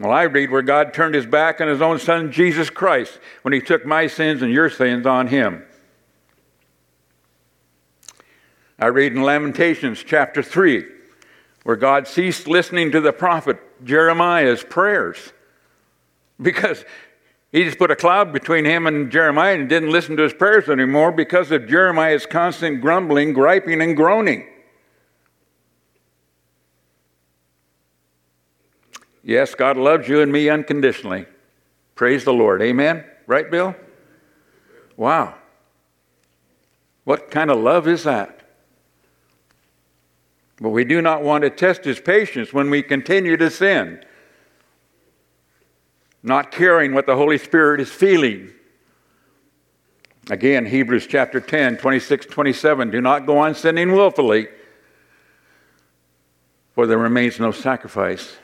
Well, 0.01 0.13
I 0.13 0.23
read 0.23 0.51
where 0.51 0.63
God 0.63 0.95
turned 0.95 1.15
his 1.15 1.27
back 1.27 1.61
on 1.61 1.69
his 1.69 1.83
own 1.83 1.99
son, 1.99 2.33
Jesus 2.33 2.71
Christ, 2.71 3.19
when 3.43 3.53
he 3.53 3.61
took 3.61 3.85
my 3.85 4.07
sins 4.07 4.41
and 4.41 4.51
your 4.51 4.71
sins 4.71 5.05
on 5.05 5.27
him. 5.27 5.63
I 8.79 8.87
read 8.87 9.13
in 9.13 9.23
Lamentations 9.23 10.03
chapter 10.03 10.43
3, 10.43 10.87
where 11.65 11.77
God 11.77 12.09
ceased 12.09 12.49
listening 12.49 12.93
to 12.93 13.03
the 13.03 13.13
prophet 13.13 13.59
Jeremiah's 13.85 14.65
prayers 14.65 15.35
because 16.41 16.83
he 17.53 17.65
just 17.65 17.77
put 17.77 17.91
a 17.91 17.97
cloud 17.97 18.33
between 18.33 18.65
him 18.65 18.87
and 18.87 19.13
Jeremiah 19.13 19.55
and 19.55 19.69
didn't 19.69 19.91
listen 19.91 20.17
to 20.17 20.23
his 20.23 20.33
prayers 20.33 20.71
anymore 20.71 21.13
because 21.13 21.51
of 21.51 21.69
Jeremiah's 21.69 22.25
constant 22.25 22.81
grumbling, 22.81 23.35
griping, 23.35 23.83
and 23.83 23.95
groaning. 23.95 24.49
Yes, 29.23 29.55
God 29.55 29.77
loves 29.77 30.09
you 30.09 30.21
and 30.21 30.33
me 30.33 30.49
unconditionally. 30.49 31.27
Praise 31.95 32.25
the 32.25 32.33
Lord. 32.33 32.63
Amen? 32.63 33.05
Right, 33.27 33.51
Bill? 33.51 33.75
Wow. 34.97 35.35
What 37.05 37.31
kind 37.31 37.51
of 37.51 37.59
love 37.59 37.87
is 37.87 38.05
that? 38.05 38.41
But 40.61 40.71
we 40.71 40.85
do 40.85 41.01
not 41.01 41.23
want 41.23 41.43
to 41.43 41.51
test 41.51 41.85
his 41.85 42.01
patience 42.01 42.53
when 42.53 42.71
we 42.71 42.83
continue 42.83 43.37
to 43.37 43.51
sin, 43.51 44.05
not 46.23 46.53
caring 46.53 46.93
what 46.93 47.07
the 47.07 47.17
Holy 47.17 47.39
Spirit 47.39 47.81
is 47.81 47.91
feeling. 47.91 48.51
Again, 50.31 50.67
Hebrews 50.67 51.07
chapter 51.07 51.41
10, 51.41 51.79
26, 51.79 52.27
27. 52.27 52.91
Do 52.91 53.01
not 53.01 53.27
go 53.27 53.39
on 53.39 53.55
sinning 53.55 53.93
willfully, 53.93 54.49
for 56.75 56.87
there 56.87 56.99
remains 56.99 57.41
no 57.41 57.53
sacrifice 57.53 58.37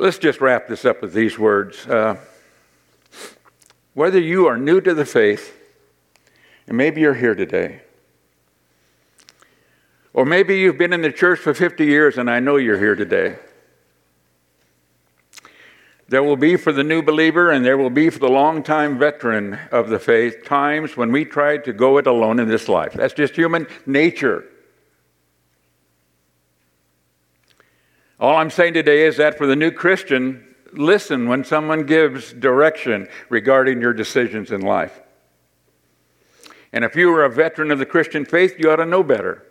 Let's 0.00 0.18
just 0.18 0.40
wrap 0.40 0.68
this 0.68 0.84
up 0.84 1.02
with 1.02 1.12
these 1.12 1.40
words. 1.40 1.84
Uh, 1.84 2.18
whether 3.94 4.20
you 4.20 4.46
are 4.46 4.56
new 4.56 4.80
to 4.80 4.94
the 4.94 5.04
faith, 5.04 5.52
and 6.68 6.76
maybe 6.76 7.00
you're 7.00 7.14
here 7.14 7.34
today, 7.34 7.80
Or 10.12 10.24
maybe 10.24 10.58
you've 10.58 10.78
been 10.78 10.92
in 10.92 11.02
the 11.02 11.10
church 11.10 11.40
for 11.40 11.52
50 11.52 11.84
years 11.84 12.16
and 12.16 12.30
I 12.30 12.38
know 12.38 12.56
you're 12.56 12.78
here 12.78 12.94
today. 12.94 13.38
There 16.08 16.22
will 16.22 16.36
be 16.36 16.56
for 16.56 16.72
the 16.72 16.84
new 16.84 17.02
believer 17.02 17.50
and 17.50 17.64
there 17.64 17.76
will 17.76 17.90
be 17.90 18.08
for 18.08 18.20
the 18.20 18.28
long-time 18.28 18.98
veteran 18.98 19.58
of 19.72 19.88
the 19.88 19.98
faith 19.98 20.44
times 20.44 20.96
when 20.96 21.10
we 21.10 21.24
try 21.24 21.58
to 21.58 21.72
go 21.72 21.98
it 21.98 22.06
alone 22.06 22.38
in 22.38 22.48
this 22.48 22.68
life. 22.68 22.94
That's 22.94 23.14
just 23.14 23.34
human 23.34 23.66
nature. 23.84 24.44
All 28.20 28.36
I'm 28.36 28.50
saying 28.50 28.74
today 28.74 29.06
is 29.06 29.16
that 29.18 29.38
for 29.38 29.46
the 29.46 29.54
new 29.54 29.70
Christian, 29.70 30.44
listen 30.72 31.28
when 31.28 31.44
someone 31.44 31.86
gives 31.86 32.32
direction 32.32 33.08
regarding 33.28 33.80
your 33.80 33.92
decisions 33.92 34.50
in 34.50 34.60
life. 34.60 35.00
And 36.72 36.84
if 36.84 36.96
you 36.96 37.12
are 37.14 37.24
a 37.24 37.30
veteran 37.30 37.70
of 37.70 37.78
the 37.78 37.86
Christian 37.86 38.24
faith, 38.24 38.56
you 38.58 38.70
ought 38.70 38.76
to 38.76 38.86
know 38.86 39.02
better. 39.02 39.46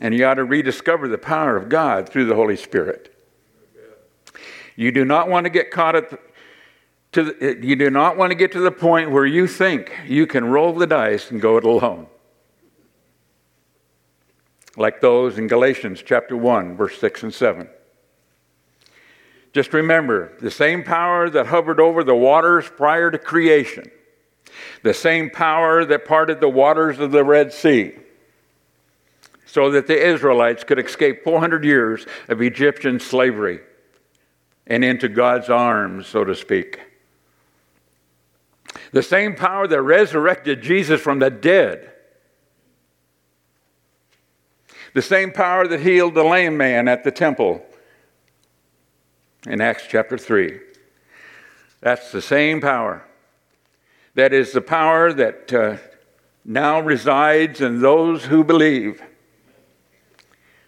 And 0.00 0.14
you 0.14 0.24
ought 0.26 0.34
to 0.34 0.44
rediscover 0.44 1.08
the 1.08 1.18
power 1.18 1.56
of 1.56 1.68
God 1.68 2.08
through 2.08 2.26
the 2.26 2.36
Holy 2.36 2.56
Spirit. 2.56 3.14
You 4.76 4.92
do 4.92 5.04
not 5.04 5.28
want 5.28 5.44
to 5.44 5.50
get 5.50 5.72
caught 5.72 5.96
at 5.96 6.10
the, 6.10 6.18
to 7.12 7.24
the, 7.24 7.58
you 7.66 7.74
do 7.74 7.90
not 7.90 8.16
want 8.16 8.30
to 8.30 8.36
get 8.36 8.52
to 8.52 8.60
the 8.60 8.70
point 8.70 9.10
where 9.10 9.26
you 9.26 9.48
think 9.48 9.92
you 10.06 10.26
can 10.26 10.44
roll 10.44 10.72
the 10.72 10.86
dice 10.86 11.30
and 11.30 11.40
go 11.40 11.56
it 11.56 11.64
alone. 11.64 12.06
Like 14.78 15.00
those 15.00 15.38
in 15.38 15.48
Galatians 15.48 16.02
chapter 16.06 16.36
1 16.36 16.76
verse 16.76 16.98
6 16.98 17.24
and 17.24 17.34
7. 17.34 17.68
Just 19.52 19.72
remember, 19.72 20.32
the 20.40 20.52
same 20.52 20.84
power 20.84 21.28
that 21.28 21.46
hovered 21.46 21.80
over 21.80 22.04
the 22.04 22.14
waters 22.14 22.70
prior 22.76 23.10
to 23.10 23.18
creation, 23.18 23.90
the 24.84 24.94
same 24.94 25.30
power 25.30 25.84
that 25.84 26.04
parted 26.04 26.40
the 26.40 26.48
waters 26.48 27.00
of 27.00 27.10
the 27.10 27.24
Red 27.24 27.52
Sea, 27.52 27.94
so 29.46 29.72
that 29.72 29.88
the 29.88 30.00
Israelites 30.00 30.62
could 30.62 30.78
escape 30.78 31.24
400 31.24 31.64
years 31.64 32.06
of 32.28 32.40
Egyptian 32.40 33.00
slavery 33.00 33.58
and 34.66 34.84
into 34.84 35.08
God's 35.08 35.50
arms, 35.50 36.06
so 36.06 36.22
to 36.22 36.36
speak. 36.36 36.80
The 38.92 39.02
same 39.02 39.34
power 39.34 39.66
that 39.66 39.82
resurrected 39.82 40.62
Jesus 40.62 41.00
from 41.00 41.18
the 41.18 41.30
dead. 41.30 41.94
The 44.98 45.02
same 45.02 45.30
power 45.30 45.68
that 45.68 45.78
healed 45.78 46.16
the 46.16 46.24
lame 46.24 46.56
man 46.56 46.88
at 46.88 47.04
the 47.04 47.12
temple 47.12 47.64
in 49.46 49.60
Acts 49.60 49.84
chapter 49.88 50.18
3. 50.18 50.58
That's 51.80 52.10
the 52.10 52.20
same 52.20 52.60
power. 52.60 53.04
That 54.16 54.32
is 54.32 54.50
the 54.50 54.60
power 54.60 55.12
that 55.12 55.52
uh, 55.52 55.76
now 56.44 56.80
resides 56.80 57.60
in 57.60 57.80
those 57.80 58.24
who 58.24 58.42
believe 58.42 59.00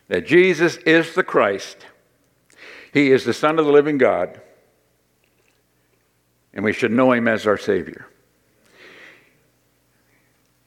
that 0.07 0.29
Jesus 0.29 0.77
is 0.77 1.17
the 1.17 1.25
Christ 1.25 1.79
he 2.93 3.11
is 3.11 3.25
the 3.25 3.35
Son 3.35 3.59
of 3.59 3.65
the 3.65 3.73
living 3.73 3.99
God, 3.99 4.41
and 6.55 6.65
we 6.65 6.73
should 6.73 6.93
know 6.93 7.11
him 7.11 7.27
as 7.27 7.49
our 7.49 7.59
Savior. 7.59 8.07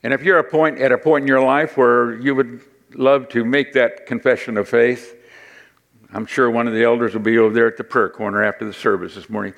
And 0.03 0.11
if 0.11 0.21
you're 0.21 0.39
a 0.39 0.43
point, 0.43 0.79
at 0.79 0.91
a 0.91 0.97
point 0.97 1.21
in 1.21 1.27
your 1.29 1.41
life 1.41 1.77
where 1.77 2.19
you 2.19 2.35
would 2.35 2.59
love 2.95 3.29
to 3.29 3.43
make 3.43 3.73
that 3.73 4.05
confession 4.05 4.57
of 4.57 4.69
faith, 4.69 5.15
I'm 6.13 6.25
sure 6.25 6.49
one 6.51 6.67
of 6.67 6.73
the 6.73 6.83
elders 6.83 7.13
will 7.13 7.21
be 7.21 7.37
over 7.37 7.53
there 7.53 7.67
at 7.67 7.77
the 7.77 7.83
prayer 7.83 8.09
corner 8.09 8.43
after 8.43 8.65
the 8.65 8.73
service 8.73 9.15
this 9.15 9.29
morning. 9.29 9.53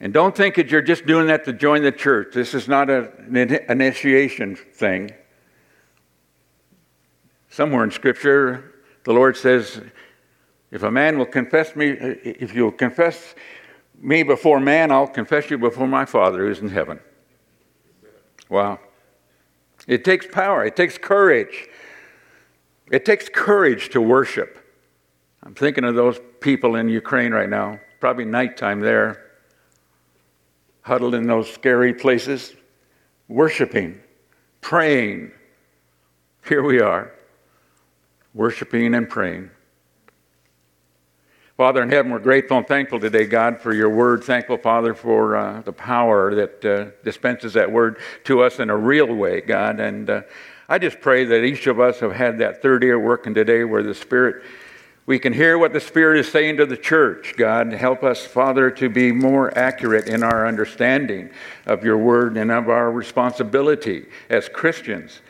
And 0.00 0.12
don't 0.12 0.36
think 0.36 0.56
that 0.56 0.70
you're 0.70 0.82
just 0.82 1.06
doing 1.06 1.26
that 1.28 1.44
to 1.46 1.52
join 1.52 1.82
the 1.82 1.92
church. 1.92 2.34
This 2.34 2.54
is 2.54 2.68
not 2.68 2.90
a, 2.90 3.10
an 3.18 3.52
initiation 3.68 4.56
thing. 4.56 5.12
Somewhere 7.48 7.84
in 7.84 7.90
Scripture, 7.90 8.74
the 9.04 9.12
Lord 9.12 9.36
says, 9.36 9.80
if 10.70 10.82
a 10.82 10.90
man 10.90 11.18
will 11.18 11.26
confess 11.26 11.76
me, 11.76 11.90
if 11.90 12.54
you'll 12.54 12.72
confess 12.72 13.34
me 14.00 14.22
before 14.22 14.60
man, 14.60 14.90
I'll 14.90 15.06
confess 15.06 15.50
you 15.50 15.58
before 15.58 15.86
my 15.86 16.04
Father 16.04 16.46
who's 16.46 16.58
in 16.58 16.68
heaven. 16.68 17.00
Wow. 18.48 18.80
It 19.86 20.04
takes 20.04 20.26
power, 20.26 20.64
it 20.64 20.76
takes 20.76 20.98
courage. 20.98 21.68
It 22.90 23.04
takes 23.04 23.28
courage 23.28 23.90
to 23.90 24.00
worship. 24.00 24.58
I'm 25.42 25.54
thinking 25.54 25.84
of 25.84 25.94
those 25.94 26.18
people 26.40 26.76
in 26.76 26.88
Ukraine 26.88 27.32
right 27.32 27.48
now, 27.48 27.80
probably 28.00 28.24
nighttime 28.24 28.80
there, 28.80 29.22
huddled 30.82 31.14
in 31.14 31.26
those 31.26 31.50
scary 31.52 31.94
places, 31.94 32.54
worshiping, 33.28 34.00
praying. 34.60 35.32
Here 36.46 36.62
we 36.62 36.80
are, 36.80 37.12
worshiping 38.34 38.94
and 38.94 39.08
praying. 39.08 39.50
Father 41.56 41.82
in 41.82 41.88
heaven, 41.88 42.10
we're 42.10 42.18
grateful 42.18 42.58
and 42.58 42.66
thankful 42.66 42.98
today, 42.98 43.26
God, 43.26 43.60
for 43.60 43.72
your 43.72 43.88
word. 43.88 44.24
Thankful, 44.24 44.58
Father, 44.58 44.92
for 44.92 45.36
uh, 45.36 45.62
the 45.62 45.72
power 45.72 46.34
that 46.34 46.64
uh, 46.64 46.90
dispenses 47.04 47.52
that 47.52 47.70
word 47.70 47.98
to 48.24 48.42
us 48.42 48.58
in 48.58 48.70
a 48.70 48.76
real 48.76 49.14
way, 49.14 49.40
God. 49.40 49.78
And 49.78 50.10
uh, 50.10 50.22
I 50.68 50.78
just 50.78 51.00
pray 51.00 51.24
that 51.24 51.44
each 51.44 51.66
of 51.66 51.78
us 51.78 52.00
have 52.00 52.12
had 52.12 52.38
that 52.38 52.62
third 52.62 52.84
ear 52.84 52.98
working 52.98 53.34
today 53.34 53.64
where 53.64 53.82
the 53.82 53.94
Spirit, 53.94 54.42
we 55.06 55.18
can 55.18 55.32
hear 55.32 55.58
what 55.58 55.72
the 55.72 55.80
Spirit 55.80 56.20
is 56.20 56.30
saying 56.30 56.56
to 56.56 56.66
the 56.66 56.76
church. 56.76 57.34
God, 57.36 57.72
help 57.72 58.02
us, 58.02 58.24
Father, 58.24 58.70
to 58.72 58.88
be 58.88 59.12
more 59.12 59.56
accurate 59.56 60.08
in 60.08 60.22
our 60.22 60.46
understanding 60.46 61.30
of 61.66 61.84
your 61.84 61.98
word 61.98 62.36
and 62.36 62.50
of 62.50 62.68
our 62.68 62.90
responsibility 62.90 64.06
as 64.30 64.48
Christians 64.48 65.20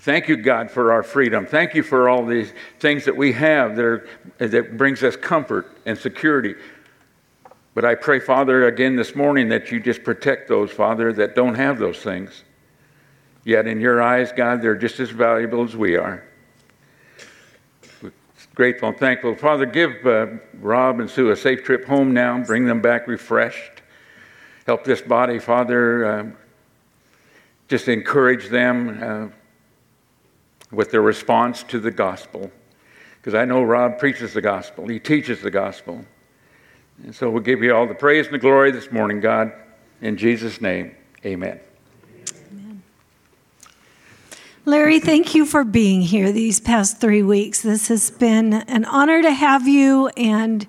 Thank 0.00 0.28
you, 0.28 0.38
God, 0.38 0.70
for 0.70 0.92
our 0.92 1.02
freedom. 1.02 1.44
Thank 1.44 1.74
you 1.74 1.82
for 1.82 2.08
all 2.08 2.24
these 2.24 2.54
things 2.78 3.04
that 3.04 3.14
we 3.14 3.32
have 3.32 3.76
that, 3.76 3.84
are, 3.84 4.08
that 4.38 4.78
brings 4.78 5.02
us 5.02 5.14
comfort 5.14 5.76
and 5.84 5.98
security. 5.98 6.54
But 7.74 7.84
I 7.84 7.96
pray, 7.96 8.18
Father, 8.18 8.66
again 8.66 8.96
this 8.96 9.14
morning 9.14 9.50
that 9.50 9.70
you 9.70 9.78
just 9.78 10.02
protect 10.02 10.48
those, 10.48 10.70
Father, 10.70 11.12
that 11.12 11.34
don't 11.34 11.54
have 11.54 11.78
those 11.78 11.98
things. 11.98 12.44
Yet 13.44 13.66
in 13.66 13.80
your 13.80 14.02
eyes, 14.02 14.32
God, 14.32 14.60
they're 14.62 14.76
just 14.76 15.00
as 15.00 15.10
valuable 15.10 15.64
as 15.64 15.76
we 15.76 15.96
are. 15.96 16.22
We're 18.02 18.12
grateful 18.54 18.90
and 18.90 18.98
thankful. 18.98 19.34
Father, 19.34 19.66
give 19.66 20.06
uh, 20.06 20.26
Rob 20.60 21.00
and 21.00 21.10
Sue 21.10 21.30
a 21.30 21.36
safe 21.36 21.64
trip 21.64 21.84
home 21.84 22.12
now. 22.12 22.38
Bring 22.44 22.66
them 22.66 22.80
back 22.80 23.06
refreshed. 23.06 23.82
Help 24.66 24.84
this 24.84 25.00
body, 25.00 25.38
Father. 25.38 26.04
Uh, 26.04 26.26
just 27.68 27.88
encourage 27.88 28.48
them. 28.48 28.98
Uh, 29.02 29.36
with 30.70 30.90
their 30.90 31.02
response 31.02 31.62
to 31.64 31.78
the 31.78 31.90
gospel. 31.90 32.50
Because 33.18 33.34
I 33.34 33.44
know 33.44 33.62
Rob 33.62 33.98
preaches 33.98 34.32
the 34.32 34.40
gospel, 34.40 34.88
he 34.88 34.98
teaches 34.98 35.42
the 35.42 35.50
gospel. 35.50 36.04
And 37.02 37.14
so 37.14 37.30
we'll 37.30 37.42
give 37.42 37.62
you 37.62 37.74
all 37.74 37.86
the 37.86 37.94
praise 37.94 38.26
and 38.26 38.34
the 38.34 38.38
glory 38.38 38.70
this 38.70 38.92
morning, 38.92 39.20
God. 39.20 39.52
In 40.02 40.16
Jesus' 40.16 40.60
name, 40.60 40.94
amen. 41.24 41.48
amen. 41.48 41.60
Larry, 44.66 45.00
thank 45.00 45.34
you 45.34 45.46
for 45.46 45.64
being 45.64 46.02
here 46.02 46.32
these 46.32 46.60
past 46.60 47.00
three 47.00 47.22
weeks. 47.22 47.62
This 47.62 47.88
has 47.88 48.10
been 48.10 48.52
an 48.52 48.84
honor 48.84 49.22
to 49.22 49.30
have 49.32 49.66
you, 49.66 50.08
and 50.08 50.66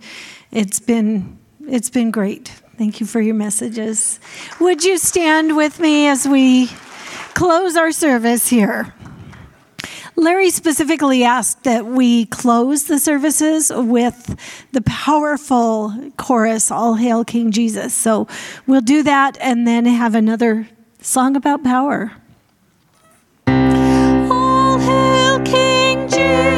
it's 0.49 0.80
been 0.80 1.38
it's 1.67 1.89
been 1.89 2.10
great. 2.10 2.47
Thank 2.77 3.01
you 3.01 3.06
for 3.06 3.19
your 3.19 3.36
messages. 3.36 4.19
Would 4.62 4.86
you 4.86 4.97
stand 4.97 5.58
with 5.58 5.80
me 5.80 6.08
as 6.08 6.25
we 6.25 6.67
close 7.34 7.75
our 7.75 7.91
service 7.91 8.47
here? 8.47 8.93
Larry 10.15 10.51
specifically 10.51 11.25
asked 11.25 11.63
that 11.65 11.86
we 11.86 12.27
close 12.27 12.86
the 12.86 12.97
services 12.97 13.71
with 13.75 14.38
the 14.71 14.82
powerful 14.84 16.12
chorus, 16.15 16.71
All 16.71 16.95
Hail 16.95 17.25
King 17.25 17.51
Jesus. 17.51 17.93
So 17.93 18.27
we'll 18.67 18.82
do 18.82 19.04
that 19.04 19.38
and 19.41 19.67
then 19.67 19.86
have 19.86 20.15
another 20.15 20.69
song 21.01 21.36
about 21.36 21.63
power 21.63 22.13
hail 24.82 25.39
King 25.46 26.08
Jesus. 26.10 26.50